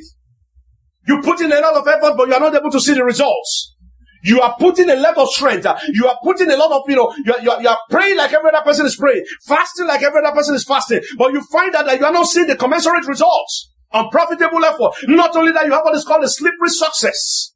You 1.08 1.22
put 1.22 1.40
in 1.42 1.52
a 1.52 1.60
lot 1.60 1.76
of 1.76 1.88
effort, 1.88 2.18
but 2.18 2.28
you 2.28 2.34
are 2.34 2.40
not 2.40 2.56
able 2.56 2.72
to 2.72 2.80
see 2.80 2.94
the 2.94 3.04
results. 3.04 3.76
You 4.24 4.42
are 4.42 4.56
putting 4.60 4.90
a 4.90 4.96
lot 4.96 5.18
of 5.18 5.30
strength. 5.30 5.66
You 5.90 6.08
are 6.08 6.18
putting 6.24 6.52
a 6.52 6.58
lot 6.58 6.72
of, 6.72 6.82
you 6.88 6.96
know, 6.96 7.14
you 7.26 7.34
are, 7.34 7.42
you 7.42 7.52
are, 7.52 7.62
you 7.62 7.70
are 7.70 7.80
praying 7.90 8.18
like 8.18 8.34
every 8.34 8.50
other 8.50 8.64
person 8.64 8.86
is 8.86 8.96
praying, 8.96 9.24
fasting 9.46 9.88
like 9.88 10.04
every 10.04 10.24
other 10.24 10.36
person 10.36 10.56
is 10.56 10.64
fasting, 10.64 11.02
but 11.18 11.32
you 11.34 11.42
find 11.52 11.76
out 11.76 11.86
that 11.86 12.00
you 12.00 12.06
are 12.06 12.12
not 12.12 12.28
seeing 12.28 12.48
the 12.48 12.56
commensurate 12.56 13.08
results. 13.08 13.72
Unprofitable 13.92 14.64
effort. 14.66 14.92
Not 15.08 15.36
only 15.36 15.52
that, 15.52 15.66
you 15.66 15.72
have 15.72 15.84
what 15.84 15.96
is 15.96 16.06
called 16.06 16.24
a 16.24 16.30
slippery 16.30 16.70
success. 16.70 17.54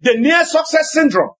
The 0.00 0.14
near 0.14 0.44
success 0.44 0.92
syndrome. 0.92 1.30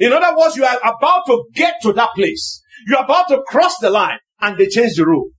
In 0.00 0.12
other 0.12 0.36
words, 0.36 0.56
you 0.56 0.64
are 0.64 0.78
about 0.78 1.26
to 1.26 1.44
get 1.54 1.74
to 1.82 1.92
that 1.92 2.10
place. 2.14 2.62
You 2.86 2.96
are 2.96 3.04
about 3.04 3.28
to 3.28 3.42
cross 3.46 3.78
the 3.78 3.90
line 3.90 4.18
and 4.40 4.56
they 4.56 4.66
change 4.66 4.96
the 4.96 5.06
rule. 5.06 5.30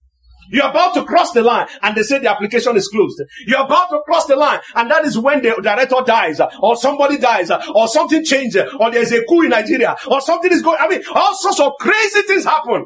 You're 0.51 0.69
about 0.69 0.95
to 0.95 1.05
cross 1.05 1.31
the 1.31 1.43
line 1.43 1.67
and 1.81 1.95
they 1.95 2.01
say 2.01 2.19
the 2.19 2.29
application 2.31 2.75
is 2.75 2.87
closed. 2.87 3.21
You're 3.45 3.63
about 3.63 3.89
to 3.91 4.01
cross 4.05 4.25
the 4.25 4.35
line 4.35 4.59
and 4.75 4.89
that 4.89 5.05
is 5.05 5.17
when 5.17 5.41
the 5.41 5.55
director 5.61 5.97
dies 6.05 6.41
or 6.61 6.75
somebody 6.75 7.17
dies 7.17 7.51
or 7.51 7.87
something 7.87 8.25
changes 8.25 8.63
or 8.79 8.91
there's 8.91 9.11
a 9.11 9.23
coup 9.25 9.43
in 9.43 9.49
Nigeria 9.49 9.95
or 10.09 10.21
something 10.21 10.51
is 10.51 10.61
going, 10.61 10.77
I 10.79 10.87
mean, 10.87 11.01
all 11.13 11.35
sorts 11.35 11.59
of 11.59 11.73
crazy 11.79 12.21
things 12.23 12.45
happen. 12.45 12.85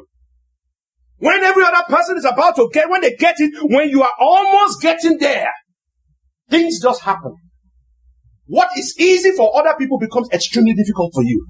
When 1.18 1.42
every 1.42 1.64
other 1.64 1.84
person 1.88 2.18
is 2.18 2.24
about 2.26 2.56
to 2.56 2.68
get, 2.72 2.90
when 2.90 3.00
they 3.00 3.14
get 3.14 3.36
it, 3.38 3.52
when 3.62 3.88
you 3.88 4.02
are 4.02 4.12
almost 4.20 4.82
getting 4.82 5.16
there, 5.18 5.48
things 6.50 6.82
just 6.82 7.00
happen. 7.00 7.34
What 8.46 8.68
is 8.76 8.94
easy 8.98 9.32
for 9.32 9.56
other 9.56 9.74
people 9.78 9.98
becomes 9.98 10.28
extremely 10.32 10.74
difficult 10.74 11.12
for 11.14 11.22
you. 11.22 11.46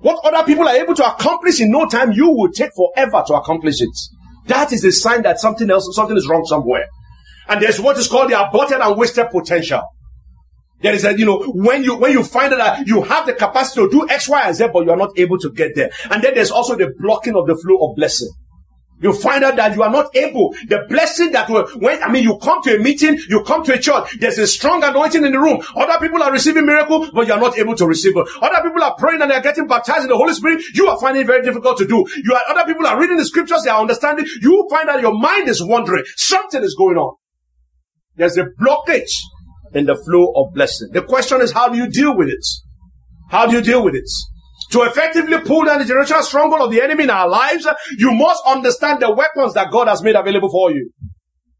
What 0.00 0.24
other 0.24 0.46
people 0.46 0.66
are 0.66 0.74
able 0.74 0.94
to 0.94 1.14
accomplish 1.14 1.60
in 1.60 1.70
no 1.70 1.86
time, 1.86 2.12
you 2.12 2.28
will 2.30 2.50
take 2.52 2.70
forever 2.74 3.22
to 3.26 3.34
accomplish 3.34 3.80
it. 3.80 3.90
That 4.46 4.72
is 4.72 4.84
a 4.84 4.92
sign 4.92 5.22
that 5.22 5.40
something 5.40 5.70
else, 5.70 5.88
something 5.94 6.16
is 6.16 6.28
wrong 6.28 6.44
somewhere. 6.44 6.86
And 7.48 7.60
there's 7.60 7.80
what 7.80 7.98
is 7.98 8.08
called 8.08 8.30
the 8.30 8.40
aborted 8.40 8.80
and 8.80 8.96
wasted 8.96 9.30
potential. 9.30 9.82
There 10.80 10.94
is 10.94 11.04
a, 11.04 11.16
you 11.18 11.24
know, 11.24 11.42
when 11.44 11.82
you, 11.82 11.96
when 11.96 12.12
you 12.12 12.22
find 12.22 12.52
that 12.52 12.86
you 12.86 13.02
have 13.02 13.26
the 13.26 13.32
capacity 13.32 13.82
to 13.82 13.90
do 13.90 14.08
X, 14.08 14.28
Y, 14.28 14.42
and 14.42 14.54
Z, 14.54 14.66
but 14.72 14.84
you 14.84 14.90
are 14.90 14.96
not 14.96 15.18
able 15.18 15.38
to 15.38 15.50
get 15.50 15.74
there. 15.74 15.90
And 16.10 16.22
then 16.22 16.34
there's 16.34 16.50
also 16.50 16.76
the 16.76 16.92
blocking 16.98 17.36
of 17.36 17.46
the 17.46 17.56
flow 17.56 17.88
of 17.88 17.96
blessing. 17.96 18.30
You 19.04 19.12
find 19.12 19.44
out 19.44 19.56
that 19.56 19.76
you 19.76 19.82
are 19.82 19.90
not 19.90 20.16
able. 20.16 20.54
The 20.66 20.86
blessing 20.88 21.32
that 21.32 21.50
will, 21.50 21.68
when, 21.76 22.02
I 22.02 22.10
mean, 22.10 22.24
you 22.24 22.38
come 22.38 22.62
to 22.62 22.76
a 22.76 22.78
meeting, 22.78 23.18
you 23.28 23.42
come 23.42 23.62
to 23.64 23.74
a 23.74 23.78
church, 23.78 24.16
there's 24.18 24.38
a 24.38 24.46
strong 24.46 24.82
anointing 24.82 25.22
in 25.22 25.32
the 25.32 25.38
room. 25.38 25.60
Other 25.76 25.98
people 25.98 26.22
are 26.22 26.32
receiving 26.32 26.64
miracle, 26.64 27.10
but 27.12 27.26
you 27.26 27.34
are 27.34 27.38
not 27.38 27.58
able 27.58 27.74
to 27.76 27.86
receive 27.86 28.16
it. 28.16 28.26
Other 28.40 28.62
people 28.66 28.82
are 28.82 28.96
praying 28.96 29.20
and 29.20 29.30
they 29.30 29.34
are 29.34 29.42
getting 29.42 29.66
baptized 29.66 30.04
in 30.04 30.08
the 30.08 30.16
Holy 30.16 30.32
Spirit. 30.32 30.62
You 30.72 30.88
are 30.88 30.98
finding 30.98 31.24
it 31.24 31.26
very 31.26 31.42
difficult 31.42 31.76
to 31.78 31.86
do. 31.86 32.06
You 32.24 32.32
are, 32.32 32.40
other 32.48 32.64
people 32.64 32.86
are 32.86 32.98
reading 32.98 33.18
the 33.18 33.26
scriptures, 33.26 33.62
they 33.62 33.68
are 33.68 33.78
understanding. 33.78 34.24
You 34.40 34.66
find 34.70 34.88
that 34.88 35.02
your 35.02 35.12
mind 35.12 35.50
is 35.50 35.62
wandering. 35.62 36.04
Something 36.16 36.62
is 36.62 36.74
going 36.74 36.96
on. 36.96 37.14
There's 38.16 38.38
a 38.38 38.46
blockage 38.58 39.12
in 39.74 39.84
the 39.84 39.96
flow 39.96 40.32
of 40.34 40.54
blessing. 40.54 40.88
The 40.92 41.02
question 41.02 41.42
is, 41.42 41.52
how 41.52 41.68
do 41.68 41.76
you 41.76 41.90
deal 41.90 42.16
with 42.16 42.28
it? 42.28 42.46
How 43.28 43.44
do 43.44 43.54
you 43.54 43.60
deal 43.60 43.84
with 43.84 43.96
it? 43.96 44.08
To 44.74 44.82
effectively 44.82 45.38
pull 45.38 45.66
down 45.66 45.78
the 45.78 45.84
generational 45.84 46.22
stronghold 46.22 46.62
of 46.62 46.72
the 46.72 46.82
enemy 46.82 47.04
in 47.04 47.10
our 47.10 47.28
lives, 47.28 47.64
you 47.96 48.12
must 48.12 48.42
understand 48.44 49.00
the 49.00 49.14
weapons 49.14 49.54
that 49.54 49.70
God 49.70 49.86
has 49.86 50.02
made 50.02 50.16
available 50.16 50.50
for 50.50 50.72
you. 50.72 50.90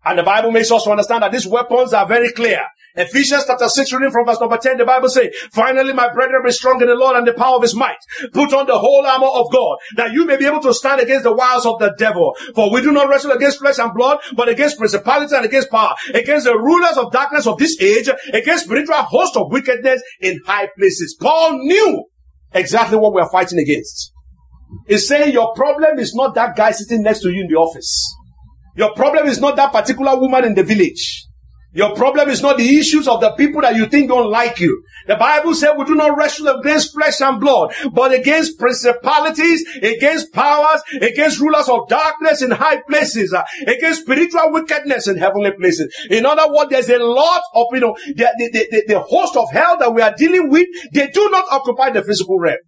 And 0.05 0.19
the 0.19 0.25
Bible 0.25 0.51
makes 0.51 0.73
us 0.73 0.85
understand 0.89 1.23
that 1.23 1.31
these 1.31 1.47
weapons 1.47 1.93
are 1.93 2.09
very 2.09 2.33
clear. 2.33 2.59
Ephesians 2.97 3.45
chapter 3.47 3.69
6 3.69 3.93
reading 3.93 4.11
from 4.11 4.27
verse 4.27 4.41
number 4.41 4.57
10, 4.57 4.79
the 4.79 4.85
Bible 4.85 5.09
says, 5.09 5.29
Finally, 5.53 5.93
my 5.93 6.13
brethren, 6.13 6.43
be 6.45 6.51
strong 6.51 6.81
in 6.83 6.89
the 6.89 6.97
Lord 6.97 7.17
and 7.17 7.25
the 7.25 7.35
power 7.35 7.55
of 7.55 7.63
his 7.63 7.77
might. 7.77 7.99
Put 8.33 8.53
on 8.53 8.67
the 8.67 8.81
whole 8.81 9.07
armor 9.07 9.29
of 9.29 9.47
God, 9.53 9.79
that 9.95 10.11
you 10.11 10.25
may 10.25 10.37
be 10.37 10.47
able 10.47 10.63
to 10.63 10.75
stand 10.75 11.01
against 11.01 11.23
the 11.23 11.33
wiles 11.33 11.67
of 11.67 11.79
the 11.79 11.95
devil. 11.97 12.37
For 12.57 12.73
we 12.73 12.83
do 12.83 12.91
not 12.91 13.09
wrestle 13.09 13.31
against 13.31 13.61
flesh 13.61 13.79
and 13.79 13.95
blood, 13.95 14.19
but 14.35 14.49
against 14.49 14.79
principalities 14.79 15.31
and 15.31 15.45
against 15.45 15.71
power, 15.71 15.95
against 16.13 16.47
the 16.47 16.59
rulers 16.59 16.97
of 16.97 17.13
darkness 17.13 17.47
of 17.47 17.59
this 17.59 17.81
age, 17.81 18.11
against 18.33 18.65
spiritual 18.65 18.97
host 18.97 19.37
of 19.37 19.53
wickedness 19.53 20.03
in 20.21 20.41
high 20.47 20.69
places. 20.77 21.17
Paul 21.21 21.59
knew 21.59 22.07
exactly 22.55 22.97
what 22.97 23.13
we 23.13 23.21
are 23.21 23.31
fighting 23.31 23.59
against. 23.59 24.13
He's 24.87 25.07
saying 25.07 25.33
your 25.33 25.53
problem 25.55 25.99
is 25.99 26.15
not 26.15 26.35
that 26.35 26.57
guy 26.57 26.73
sitting 26.73 27.03
next 27.03 27.21
to 27.21 27.31
you 27.31 27.43
in 27.43 27.49
the 27.49 27.57
office. 27.57 28.15
Your 28.77 28.93
problem 28.95 29.27
is 29.27 29.41
not 29.41 29.57
that 29.57 29.73
particular 29.73 30.19
woman 30.19 30.45
in 30.45 30.55
the 30.55 30.65
village. 30.65 31.27
Your 31.73 31.95
problem 31.95 32.29
is 32.29 32.43
not 32.43 32.57
the 32.57 32.79
issues 32.79 33.09
of 33.09 33.21
the 33.21 33.33
people 33.33 33.61
that 33.63 33.77
you 33.77 33.87
think 33.87 34.09
don't 34.09 34.31
like 34.31 34.61
you. 34.61 34.85
The 35.07 35.17
Bible 35.17 35.55
said 35.55 35.75
we 35.77 35.85
do 35.85 35.95
not 35.95 36.17
wrestle 36.17 36.49
against 36.49 36.95
flesh 36.95 37.21
and 37.21 37.41
blood, 37.41 37.75
but 37.93 38.13
against 38.13 38.59
principalities, 38.59 39.65
against 39.83 40.33
powers, 40.33 40.83
against 41.01 41.41
rulers 41.41 41.69
of 41.69 41.89
darkness 41.89 42.43
in 42.43 42.51
high 42.51 42.81
places, 42.89 43.33
uh, 43.33 43.45
against 43.67 44.03
spiritual 44.03 44.53
wickedness 44.53 45.09
in 45.09 45.19
heavenly 45.19 45.53
places. 45.53 45.95
In 46.11 46.27
other 46.27 46.53
words, 46.53 46.71
there's 46.71 46.89
a 46.89 46.99
lot 46.99 47.43
of, 47.55 47.67
you 47.73 47.81
know, 47.81 47.97
the, 48.07 48.29
the, 48.39 48.69
the, 48.71 48.85
the 48.89 49.01
host 49.01 49.37
of 49.37 49.51
hell 49.53 49.79
that 49.79 49.93
we 49.93 50.03
are 50.03 50.15
dealing 50.17 50.51
with, 50.51 50.67
they 50.93 51.09
do 51.09 51.31
not 51.31 51.45
occupy 51.51 51.91
the 51.91 52.03
physical 52.03 52.39
realm. 52.39 52.59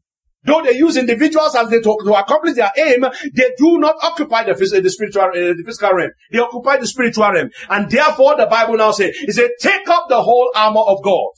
Though 0.44 0.62
they 0.62 0.76
use 0.76 0.96
individuals 0.96 1.56
as 1.56 1.68
they 1.70 1.80
to, 1.80 1.98
to 2.04 2.14
accomplish 2.14 2.54
their 2.54 2.70
aim, 2.78 3.04
they 3.34 3.50
do 3.58 3.78
not 3.78 3.96
occupy 4.02 4.44
the, 4.44 4.54
physical 4.54 4.80
the 4.80 4.90
spiritual, 4.90 5.22
uh, 5.22 5.32
the 5.32 5.62
physical 5.66 5.92
realm. 5.92 6.10
They 6.30 6.38
occupy 6.38 6.76
the 6.76 6.86
spiritual 6.86 7.32
realm. 7.32 7.50
And 7.68 7.90
therefore, 7.90 8.36
the 8.36 8.46
Bible 8.46 8.76
now 8.76 8.92
says, 8.92 9.10
it 9.12 9.32
says, 9.32 9.50
take 9.60 9.88
up 9.88 10.06
the 10.08 10.22
whole 10.22 10.52
armor 10.54 10.82
of 10.82 11.02
God 11.02 11.30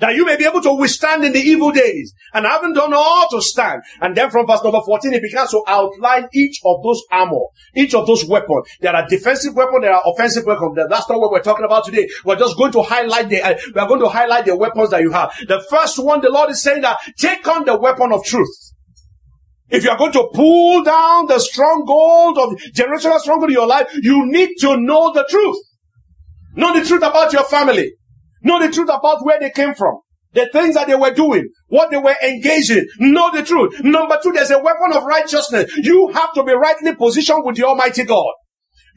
that 0.00 0.14
you 0.14 0.24
may 0.24 0.36
be 0.36 0.44
able 0.44 0.62
to 0.62 0.74
withstand 0.74 1.24
in 1.24 1.32
the 1.32 1.40
evil 1.40 1.70
days. 1.70 2.14
And 2.32 2.46
having 2.46 2.72
done 2.72 2.92
all 2.94 3.28
to 3.30 3.42
stand. 3.42 3.82
And 4.00 4.16
then 4.16 4.30
from 4.30 4.46
verse 4.46 4.62
number 4.62 4.80
14, 4.84 5.12
it 5.14 5.22
begins 5.22 5.50
to 5.50 5.62
outline 5.66 6.28
each 6.32 6.60
of 6.64 6.82
those 6.82 7.02
armor, 7.10 7.46
each 7.74 7.94
of 7.94 8.06
those 8.06 8.24
weapons. 8.24 8.66
There 8.80 8.94
are 8.94 9.06
defensive 9.06 9.54
weapons, 9.54 9.82
there 9.82 9.94
are 9.94 10.02
offensive 10.06 10.44
weapons. 10.44 10.76
That's 10.88 11.08
not 11.08 11.20
what 11.20 11.32
we're 11.32 11.42
talking 11.42 11.64
about 11.64 11.84
today. 11.84 12.08
We're 12.24 12.38
just 12.38 12.56
going 12.56 12.72
to 12.72 12.82
highlight 12.82 13.28
the, 13.28 13.42
uh, 13.42 13.54
we're 13.74 13.88
going 13.88 14.00
to 14.00 14.08
highlight 14.08 14.46
the 14.46 14.56
weapons 14.56 14.90
that 14.90 15.02
you 15.02 15.12
have. 15.12 15.32
The 15.46 15.64
first 15.70 15.98
one, 16.02 16.20
the 16.20 16.30
Lord 16.30 16.50
is 16.50 16.62
saying 16.62 16.82
that 16.82 16.98
take 17.18 17.46
on 17.48 17.64
the 17.64 17.76
weapon 17.76 18.12
of 18.12 18.24
truth. 18.24 18.74
If 19.70 19.84
you 19.84 19.90
are 19.90 19.98
going 19.98 20.12
to 20.12 20.30
pull 20.32 20.82
down 20.82 21.26
the 21.26 21.38
stronghold 21.38 22.38
of 22.38 22.58
generational 22.72 23.18
stronghold 23.18 23.50
in 23.50 23.54
your 23.54 23.66
life, 23.66 23.90
you 23.94 24.24
need 24.26 24.56
to 24.60 24.78
know 24.78 25.12
the 25.12 25.26
truth. 25.28 25.58
Know 26.54 26.72
the 26.78 26.86
truth 26.86 27.02
about 27.02 27.32
your 27.32 27.44
family. 27.44 27.92
Know 28.42 28.64
the 28.64 28.72
truth 28.72 28.88
about 28.92 29.24
where 29.24 29.38
they 29.38 29.50
came 29.50 29.74
from. 29.74 30.00
The 30.32 30.48
things 30.52 30.74
that 30.74 30.86
they 30.86 30.94
were 30.94 31.12
doing, 31.12 31.48
what 31.68 31.90
they 31.90 31.96
were 31.96 32.14
engaging. 32.22 32.86
Know 32.98 33.30
the 33.32 33.42
truth. 33.42 33.80
Number 33.82 34.18
two, 34.22 34.32
there's 34.32 34.50
a 34.50 34.58
weapon 34.58 34.92
of 34.92 35.04
righteousness. 35.04 35.74
You 35.78 36.08
have 36.08 36.32
to 36.34 36.44
be 36.44 36.52
rightly 36.52 36.94
positioned 36.94 37.44
with 37.44 37.56
the 37.56 37.64
Almighty 37.64 38.04
God. 38.04 38.32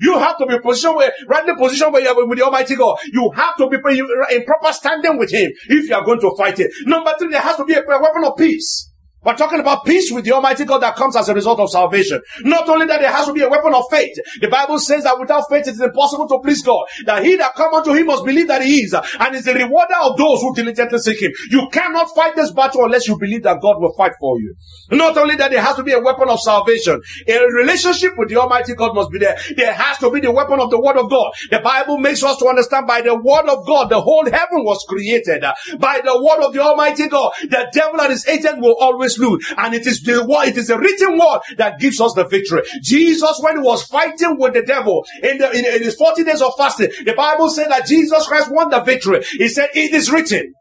You 0.02 0.18
have 0.18 0.38
to 0.40 0.46
be 0.46 0.60
positioned 0.60 0.98
with, 0.98 1.14
rightly 1.28 1.56
positioned 1.56 1.94
with, 1.94 2.08
with 2.28 2.38
the 2.38 2.44
Almighty 2.44 2.76
God. 2.76 2.98
You 3.14 3.32
have 3.36 3.56
to 3.58 3.70
be 3.70 3.78
in 3.78 4.44
proper 4.46 4.74
standing 4.74 5.18
with 5.18 5.32
Him 5.32 5.52
if 5.70 5.90
you 5.90 5.96
are 5.96 6.04
going 6.04 6.20
to 6.20 6.36
fight 6.38 6.60
it. 6.60 6.72
Number 6.86 7.14
three, 7.18 7.30
there 7.30 7.42
has 7.42 7.56
to 7.58 7.66
be 7.66 7.76
a 7.76 7.84
weapon 7.88 8.24
of 8.26 8.36
peace. 8.38 8.91
We're 9.24 9.36
talking 9.36 9.60
about 9.60 9.86
peace 9.86 10.12
with 10.12 10.26
the 10.26 10.32
Almighty 10.32 10.66
God 10.66 10.80
that 10.80 10.96
comes 10.96 11.16
as 11.16 11.30
a 11.30 11.34
result 11.36 11.60
of 11.60 11.70
salvation. 11.70 12.22
Not 12.42 12.68
only 12.68 12.88
that 12.88 13.02
there 13.02 13.12
has 13.12 13.28
to 13.28 13.34
be 13.34 13.42
a 13.42 13.50
weapon 13.50 13.74
of 13.74 13.84
faith. 13.92 14.18
The 14.40 14.48
Bible 14.48 14.80
says 14.80 15.04
that 15.04 15.20
without 15.20 15.44
faith 15.48 15.68
it 15.68 15.76
is 15.76 15.82
impossible 15.82 16.28
to 16.30 16.40
please 16.44 16.64
God. 16.64 16.88
That 17.06 17.24
he 17.24 17.36
that 17.36 17.54
come 17.54 17.72
unto 17.74 17.94
him 17.94 18.08
must 18.08 18.26
believe 18.26 18.48
that 18.48 18.64
he 18.64 18.82
is 18.82 18.94
and 18.94 19.36
is 19.36 19.46
the 19.46 19.54
rewarder 19.54 19.96
of 20.02 20.18
those 20.18 20.42
who 20.42 20.56
diligently 20.56 20.98
seek 20.98 21.22
him. 21.22 21.32
You 21.52 21.70
cannot 21.72 22.10
fight 22.16 22.36
this 22.36 22.52
battle 22.52 22.84
unless 22.84 23.08
you 23.08 23.18
believe 23.20 23.44
that 23.44 23.62
God 23.62 23.80
will 23.80 23.94
fight 23.94 24.14
for 24.20 24.40
you. 24.40 24.56
Not 24.90 25.16
only 25.18 25.36
that 25.36 25.52
there 25.52 25.62
has 25.62 25.76
to 25.76 25.84
be 25.84 25.94
a 25.94 26.00
weapon 26.00 26.28
of 26.28 26.40
salvation. 26.40 27.00
A 27.28 27.40
relationship 27.54 28.14
with 28.18 28.30
the 28.30 28.38
Almighty 28.38 28.74
God 28.74 28.96
must 28.96 29.12
be 29.12 29.20
there. 29.20 29.38
There 29.56 29.74
has 29.74 30.00
to 30.00 30.10
be 30.10 30.22
the 30.22 30.32
weapon 30.32 30.60
of 30.60 30.72
the 30.72 30.82
word 30.82 30.98
of 30.98 31.12
God. 31.12 31.32
The 31.52 31.60
Bible 31.60 32.00
makes 32.00 32.24
us 32.24 32.38
to 32.38 32.48
understand 32.48 32.88
by 32.88 33.02
the 33.02 33.16
word 33.16 33.46
of 33.48 33.68
God 33.68 33.90
the 33.90 34.02
whole 34.02 34.26
heaven 34.26 34.66
was 34.66 34.84
created. 34.90 35.46
By 35.78 36.02
the 36.04 36.18
word 36.18 36.44
of 36.44 36.54
the 36.54 36.62
Almighty 36.62 37.08
God, 37.08 37.34
the 37.44 37.70
devil 37.72 38.02
and 38.02 38.10
his 38.10 38.28
agent 38.28 38.60
will 38.60 38.76
always 38.80 39.11
and 39.19 39.74
it 39.74 39.88
is 39.88 40.02
the 40.02 40.26
word, 40.26 40.47
it 40.47 40.58
is 40.58 40.67
the 40.67 40.78
written 40.78 41.17
word 41.17 41.39
that 41.58 41.80
gives 41.80 42.00
us 42.00 42.13
the 42.13 42.26
victory. 42.26 42.62
Jesus, 42.82 43.39
when 43.41 43.58
he 43.58 43.63
was 43.63 43.84
fighting 43.84 44.38
with 44.38 44.54
the 44.54 44.63
devil 44.63 45.06
in, 45.24 45.38
the, 45.38 45.52
in, 45.52 45.65
in 45.65 45.84
his 45.84 45.95
40 45.95 46.24
days 46.24 46.41
of 46.41 46.54
fasting, 46.58 46.89
the 47.06 47.13
Bible 47.13 47.50
said 47.50 47.69
that 47.69 47.86
Jesus 47.86 48.28
Christ 48.28 48.52
won 48.52 48.69
the 48.69 48.82
victory. 48.82 49.24
He 49.32 49.47
said, 49.47 49.69
it 49.74 49.93
is 49.93 50.12
written. 50.12 50.54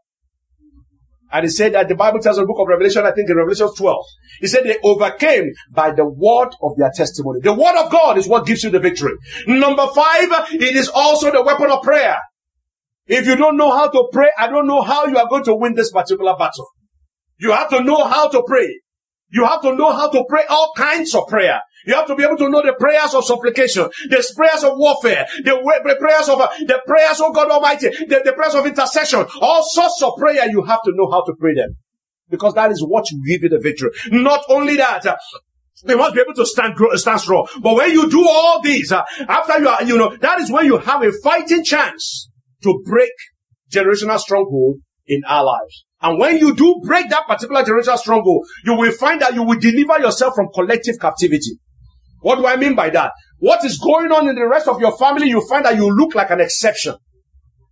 And 1.33 1.45
he 1.45 1.49
said 1.49 1.73
that 1.73 1.87
the 1.87 1.95
Bible 1.95 2.19
tells 2.19 2.37
in 2.37 2.43
the 2.43 2.47
book 2.47 2.59
of 2.59 2.67
Revelation, 2.67 3.05
I 3.05 3.11
think 3.11 3.29
in 3.29 3.37
Revelation 3.37 3.69
12, 3.73 4.05
he 4.41 4.47
said 4.47 4.63
they 4.65 4.77
overcame 4.83 5.51
by 5.71 5.91
the 5.91 6.05
word 6.05 6.49
of 6.61 6.75
their 6.77 6.91
testimony. 6.93 7.39
The 7.41 7.53
word 7.53 7.81
of 7.81 7.89
God 7.89 8.17
is 8.17 8.27
what 8.27 8.45
gives 8.45 8.63
you 8.63 8.69
the 8.69 8.79
victory. 8.79 9.13
Number 9.47 9.87
five, 9.95 10.27
it 10.51 10.75
is 10.75 10.89
also 10.89 11.31
the 11.31 11.41
weapon 11.41 11.71
of 11.71 11.83
prayer. 11.83 12.17
If 13.07 13.27
you 13.27 13.35
don't 13.35 13.57
know 13.57 13.71
how 13.71 13.89
to 13.89 14.09
pray, 14.11 14.29
I 14.37 14.47
don't 14.47 14.67
know 14.67 14.81
how 14.81 15.05
you 15.05 15.17
are 15.17 15.27
going 15.29 15.43
to 15.45 15.55
win 15.55 15.73
this 15.73 15.91
particular 15.91 16.35
battle. 16.37 16.67
You 17.41 17.51
have 17.51 17.69
to 17.69 17.83
know 17.83 18.03
how 18.05 18.29
to 18.29 18.43
pray. 18.45 18.81
You 19.31 19.45
have 19.45 19.61
to 19.63 19.73
know 19.73 19.91
how 19.91 20.09
to 20.11 20.23
pray 20.29 20.43
all 20.47 20.71
kinds 20.77 21.15
of 21.15 21.27
prayer. 21.27 21.59
You 21.87 21.95
have 21.95 22.05
to 22.05 22.15
be 22.15 22.23
able 22.23 22.37
to 22.37 22.49
know 22.49 22.61
the 22.61 22.75
prayers 22.79 23.15
of 23.15 23.25
supplication, 23.25 23.89
the 24.09 24.33
prayers 24.35 24.63
of 24.63 24.77
warfare, 24.77 25.25
the 25.43 25.97
prayers 25.99 26.29
of 26.29 26.39
uh, 26.39 26.49
the 26.59 26.79
prayers 26.85 27.19
of 27.19 27.33
God 27.33 27.49
Almighty, 27.49 27.89
the, 27.89 28.21
the 28.23 28.33
prayers 28.33 28.53
of 28.53 28.67
intercession, 28.67 29.25
all 29.41 29.63
sorts 29.63 30.03
of 30.03 30.13
prayer. 30.19 30.47
You 30.51 30.61
have 30.63 30.83
to 30.83 30.91
know 30.93 31.09
how 31.09 31.23
to 31.23 31.33
pray 31.39 31.55
them 31.55 31.77
because 32.29 32.53
that 32.53 32.69
is 32.71 32.83
what 32.85 33.05
will 33.11 33.23
give 33.25 33.41
you 33.41 33.49
the 33.49 33.59
victory. 33.59 33.89
Not 34.11 34.43
only 34.47 34.77
that. 34.77 35.05
Uh, 35.05 35.15
they 35.83 35.95
must 35.95 36.13
be 36.13 36.21
able 36.21 36.35
to 36.35 36.45
stand, 36.45 36.75
stand 36.93 37.21
strong. 37.21 37.47
But 37.59 37.73
when 37.73 37.89
you 37.89 38.07
do 38.07 38.23
all 38.29 38.61
these, 38.61 38.91
uh, 38.91 39.03
after 39.27 39.59
you 39.59 39.67
are, 39.67 39.83
you 39.83 39.97
know, 39.97 40.15
that 40.17 40.39
is 40.39 40.51
when 40.51 40.67
you 40.67 40.77
have 40.77 41.01
a 41.01 41.11
fighting 41.23 41.63
chance 41.63 42.29
to 42.61 42.83
break 42.85 43.09
generational 43.71 44.19
stronghold 44.19 44.81
in 45.07 45.23
our 45.27 45.43
lives. 45.43 45.85
And 46.01 46.19
when 46.19 46.37
you 46.37 46.55
do 46.55 46.81
break 46.83 47.09
that 47.09 47.27
particular 47.27 47.63
generational 47.63 47.97
stronghold, 47.97 48.47
you 48.65 48.75
will 48.75 48.91
find 48.91 49.21
that 49.21 49.33
you 49.35 49.43
will 49.43 49.59
deliver 49.59 49.99
yourself 49.99 50.33
from 50.35 50.49
collective 50.53 50.95
captivity. 50.99 51.59
What 52.21 52.37
do 52.37 52.47
I 52.47 52.55
mean 52.55 52.75
by 52.75 52.89
that? 52.91 53.11
What 53.37 53.63
is 53.65 53.77
going 53.77 54.11
on 54.11 54.27
in 54.27 54.35
the 54.35 54.47
rest 54.47 54.67
of 54.67 54.79
your 54.79 54.97
family, 54.97 55.27
you 55.27 55.45
find 55.47 55.65
that 55.65 55.75
you 55.75 55.89
look 55.89 56.15
like 56.15 56.29
an 56.31 56.41
exception. 56.41 56.95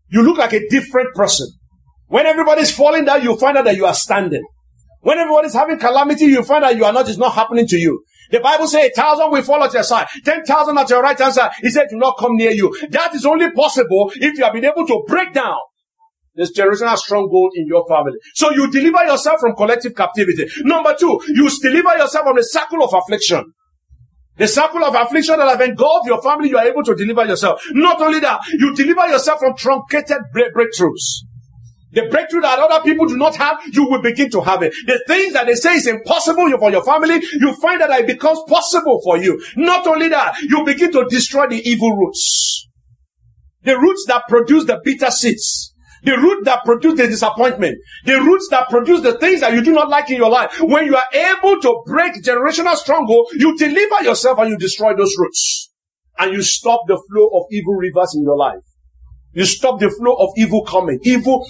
You 0.09 0.23
look 0.23 0.37
like 0.37 0.53
a 0.53 0.67
different 0.69 1.13
person. 1.15 1.47
When 2.07 2.25
everybody's 2.25 2.75
falling 2.75 3.05
down, 3.05 3.23
you 3.23 3.37
find 3.37 3.57
out 3.57 3.65
that 3.65 3.75
you 3.75 3.85
are 3.85 3.93
standing. 3.93 4.43
When 5.01 5.17
everybody's 5.17 5.53
having 5.53 5.77
calamity, 5.77 6.25
you 6.25 6.43
find 6.43 6.63
out 6.63 6.75
you 6.75 6.83
are 6.83 6.93
not, 6.93 7.07
it's 7.07 7.17
not 7.17 7.33
happening 7.33 7.67
to 7.67 7.77
you. 7.77 8.03
The 8.31 8.39
Bible 8.39 8.67
says 8.67 8.85
a 8.85 8.89
thousand 8.91 9.31
will 9.31 9.41
fall 9.41 9.63
at 9.63 9.73
your 9.73 9.83
side, 9.83 10.07
ten 10.25 10.43
thousand 10.43 10.77
at 10.77 10.89
your 10.89 11.01
right 11.01 11.17
hand 11.17 11.33
side. 11.33 11.51
He 11.61 11.69
said, 11.69 11.87
do 11.89 11.97
not 11.97 12.17
come 12.19 12.35
near 12.35 12.51
you. 12.51 12.75
That 12.89 13.15
is 13.15 13.25
only 13.25 13.51
possible 13.51 14.11
if 14.15 14.37
you 14.37 14.43
have 14.43 14.53
been 14.53 14.65
able 14.65 14.85
to 14.85 15.03
break 15.07 15.33
down 15.33 15.57
this 16.39 16.57
generational 16.57 16.97
stronghold 16.97 17.51
in 17.55 17.67
your 17.67 17.85
family. 17.87 18.17
So 18.33 18.51
you 18.51 18.71
deliver 18.71 19.03
yourself 19.05 19.41
from 19.41 19.55
collective 19.55 19.93
captivity. 19.93 20.47
Number 20.61 20.95
two, 20.97 21.19
you 21.27 21.49
deliver 21.61 21.97
yourself 21.97 22.25
from 22.25 22.37
the 22.37 22.43
circle 22.43 22.83
of 22.83 22.93
affliction. 22.93 23.53
The 24.37 24.47
circle 24.47 24.85
of 24.85 24.95
affliction 24.95 25.37
that 25.37 25.49
have 25.49 25.61
engulfed 25.61 26.07
your 26.07 26.21
family, 26.21 26.49
you 26.49 26.57
are 26.57 26.65
able 26.65 26.83
to 26.83 26.95
deliver 26.95 27.25
yourself. 27.25 27.61
Not 27.71 28.01
only 28.01 28.21
that, 28.21 28.39
you 28.53 28.73
deliver 28.73 29.05
yourself 29.07 29.39
from 29.39 29.57
truncated 29.57 30.19
breakthroughs. 30.33 31.27
The 31.91 32.07
breakthrough 32.09 32.41
that 32.41 32.59
other 32.59 32.81
people 32.83 33.07
do 33.07 33.17
not 33.17 33.35
have, 33.35 33.57
you 33.73 33.83
will 33.89 34.01
begin 34.01 34.29
to 34.29 34.41
have 34.41 34.61
it. 34.61 34.73
The 34.85 35.03
things 35.07 35.33
that 35.33 35.47
they 35.47 35.55
say 35.55 35.73
is 35.73 35.87
impossible 35.87 36.49
for 36.57 36.71
your 36.71 36.83
family, 36.83 37.19
you 37.33 37.53
find 37.55 37.81
that 37.81 37.89
it 37.89 38.07
becomes 38.07 38.39
possible 38.47 39.01
for 39.03 39.17
you. 39.17 39.43
Not 39.57 39.87
only 39.87 40.07
that, 40.09 40.39
you 40.41 40.63
begin 40.63 40.91
to 40.93 41.05
destroy 41.09 41.47
the 41.47 41.61
evil 41.67 41.97
roots. 41.97 42.67
The 43.63 43.77
roots 43.77 44.05
that 44.07 44.23
produce 44.29 44.65
the 44.65 44.79
bitter 44.81 45.11
seeds. 45.11 45.73
The 46.03 46.17
root 46.17 46.45
that 46.45 46.63
produce 46.65 46.97
the 46.97 47.07
disappointment. 47.07 47.77
The 48.05 48.19
roots 48.21 48.47
that 48.51 48.69
produce 48.69 49.01
the 49.01 49.17
things 49.17 49.41
that 49.41 49.53
you 49.53 49.61
do 49.61 49.71
not 49.71 49.89
like 49.89 50.09
in 50.09 50.17
your 50.17 50.29
life. 50.29 50.59
When 50.61 50.85
you 50.85 50.95
are 50.95 51.05
able 51.13 51.59
to 51.61 51.83
break 51.85 52.13
generational 52.23 52.75
stronghold, 52.75 53.29
you 53.33 53.57
deliver 53.57 54.03
yourself 54.03 54.39
and 54.39 54.49
you 54.51 54.57
destroy 54.57 54.95
those 54.95 55.13
roots. 55.17 55.71
And 56.17 56.33
you 56.33 56.41
stop 56.41 56.81
the 56.87 57.01
flow 57.09 57.27
of 57.33 57.45
evil 57.51 57.75
rivers 57.75 58.13
in 58.15 58.23
your 58.23 58.37
life. 58.37 58.59
You 59.33 59.45
stop 59.45 59.79
the 59.79 59.89
flow 59.89 60.15
of 60.15 60.29
evil 60.37 60.65
coming, 60.65 60.99
evil, 61.03 61.45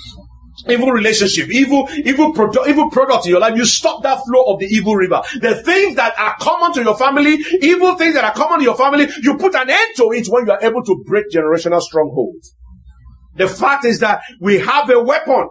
evil 0.68 0.92
relationship, 0.92 1.50
evil, 1.50 1.88
evil 1.96 2.34
product, 2.34 2.68
evil 2.68 2.90
product 2.90 3.26
in 3.26 3.32
your 3.32 3.40
life. 3.40 3.56
You 3.56 3.66
stop 3.66 4.04
that 4.04 4.20
flow 4.28 4.44
of 4.54 4.60
the 4.60 4.66
evil 4.66 4.96
river. 4.96 5.22
The 5.40 5.64
things 5.64 5.96
that 5.96 6.18
are 6.20 6.36
common 6.40 6.74
to 6.74 6.84
your 6.84 6.98
family, 6.98 7.38
evil 7.62 7.96
things 7.96 8.16
that 8.16 8.24
are 8.24 8.34
common 8.34 8.60
to 8.60 8.66
your 8.66 8.76
family, 8.76 9.08
you 9.22 9.38
put 9.38 9.56
an 9.56 9.70
end 9.70 9.96
to 9.96 10.12
it 10.12 10.28
when 10.28 10.46
you 10.46 10.52
are 10.52 10.62
able 10.62 10.84
to 10.84 11.04
break 11.06 11.26
generational 11.34 11.82
strongholds. 11.82 12.56
The 13.40 13.48
fact 13.48 13.86
is 13.86 14.00
that 14.00 14.22
we 14.42 14.60
have 14.60 14.90
a 14.90 15.02
weapon 15.02 15.48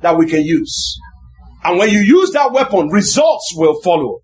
that 0.00 0.16
we 0.16 0.26
can 0.26 0.42
use. 0.42 0.98
And 1.62 1.78
when 1.78 1.90
you 1.90 1.98
use 1.98 2.30
that 2.32 2.52
weapon, 2.52 2.88
results 2.88 3.52
will 3.54 3.78
follow. 3.82 4.20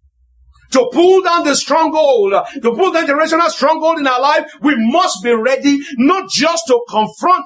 To 0.72 0.88
pull 0.90 1.20
down 1.20 1.44
the 1.44 1.54
stronghold, 1.54 2.32
to 2.54 2.74
pull 2.74 2.92
down 2.92 3.06
the 3.06 3.12
generational 3.12 3.50
stronghold 3.50 3.98
in 3.98 4.06
our 4.06 4.22
life, 4.22 4.50
we 4.62 4.74
must 4.74 5.22
be 5.22 5.32
ready 5.34 5.78
not 5.98 6.30
just 6.30 6.64
to 6.68 6.80
confront, 6.88 7.44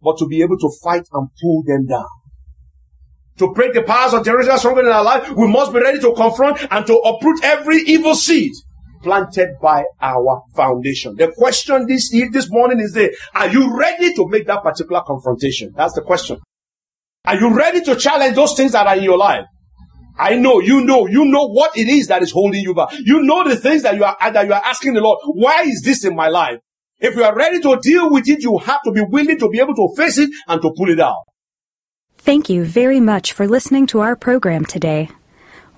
but 0.00 0.16
to 0.18 0.28
be 0.28 0.40
able 0.40 0.58
to 0.58 0.70
fight 0.80 1.02
and 1.12 1.28
pull 1.42 1.64
them 1.66 1.86
down. 1.86 2.06
To 3.38 3.52
break 3.52 3.74
the 3.74 3.82
powers 3.82 4.14
of 4.14 4.24
generational 4.24 4.58
stronghold 4.58 4.86
in 4.86 4.92
our 4.92 5.02
life, 5.02 5.30
we 5.32 5.48
must 5.48 5.72
be 5.72 5.80
ready 5.80 5.98
to 5.98 6.14
confront 6.14 6.64
and 6.70 6.86
to 6.86 6.94
uproot 6.94 7.42
every 7.42 7.78
evil 7.78 8.14
seed 8.14 8.52
planted 9.02 9.56
by 9.60 9.84
our 10.00 10.42
foundation. 10.54 11.16
The 11.16 11.32
question 11.36 11.86
this 11.86 12.10
this 12.10 12.50
morning 12.50 12.80
is 12.80 12.92
the, 12.92 13.16
are 13.34 13.48
you 13.48 13.76
ready 13.76 14.14
to 14.14 14.28
make 14.28 14.46
that 14.46 14.62
particular 14.62 15.02
confrontation? 15.06 15.72
That's 15.76 15.94
the 15.94 16.02
question. 16.02 16.38
Are 17.24 17.36
you 17.36 17.54
ready 17.54 17.82
to 17.82 17.96
challenge 17.96 18.34
those 18.34 18.54
things 18.54 18.72
that 18.72 18.86
are 18.86 18.96
in 18.96 19.04
your 19.04 19.18
life? 19.18 19.44
I 20.18 20.36
know, 20.36 20.60
you 20.60 20.84
know, 20.84 21.06
you 21.06 21.24
know 21.24 21.46
what 21.46 21.76
it 21.76 21.88
is 21.88 22.08
that 22.08 22.22
is 22.22 22.30
holding 22.30 22.60
you 22.60 22.74
back. 22.74 22.92
You 22.98 23.22
know 23.22 23.48
the 23.48 23.56
things 23.56 23.82
that 23.82 23.96
you 23.96 24.04
are, 24.04 24.16
that 24.20 24.46
you 24.46 24.52
are 24.52 24.62
asking 24.64 24.94
the 24.94 25.00
Lord, 25.00 25.18
why 25.24 25.62
is 25.62 25.82
this 25.82 26.04
in 26.04 26.14
my 26.14 26.28
life? 26.28 26.58
If 26.98 27.16
you 27.16 27.24
are 27.24 27.34
ready 27.34 27.60
to 27.60 27.78
deal 27.80 28.10
with 28.10 28.28
it, 28.28 28.42
you 28.42 28.58
have 28.58 28.82
to 28.84 28.92
be 28.92 29.00
willing 29.00 29.38
to 29.38 29.48
be 29.48 29.60
able 29.60 29.74
to 29.74 29.88
face 29.96 30.18
it 30.18 30.30
and 30.46 30.60
to 30.60 30.72
pull 30.76 30.90
it 30.90 31.00
out. 31.00 31.16
Thank 32.18 32.50
you 32.50 32.64
very 32.64 33.00
much 33.00 33.32
for 33.32 33.48
listening 33.48 33.86
to 33.88 34.00
our 34.00 34.14
program 34.14 34.66
today. 34.66 35.08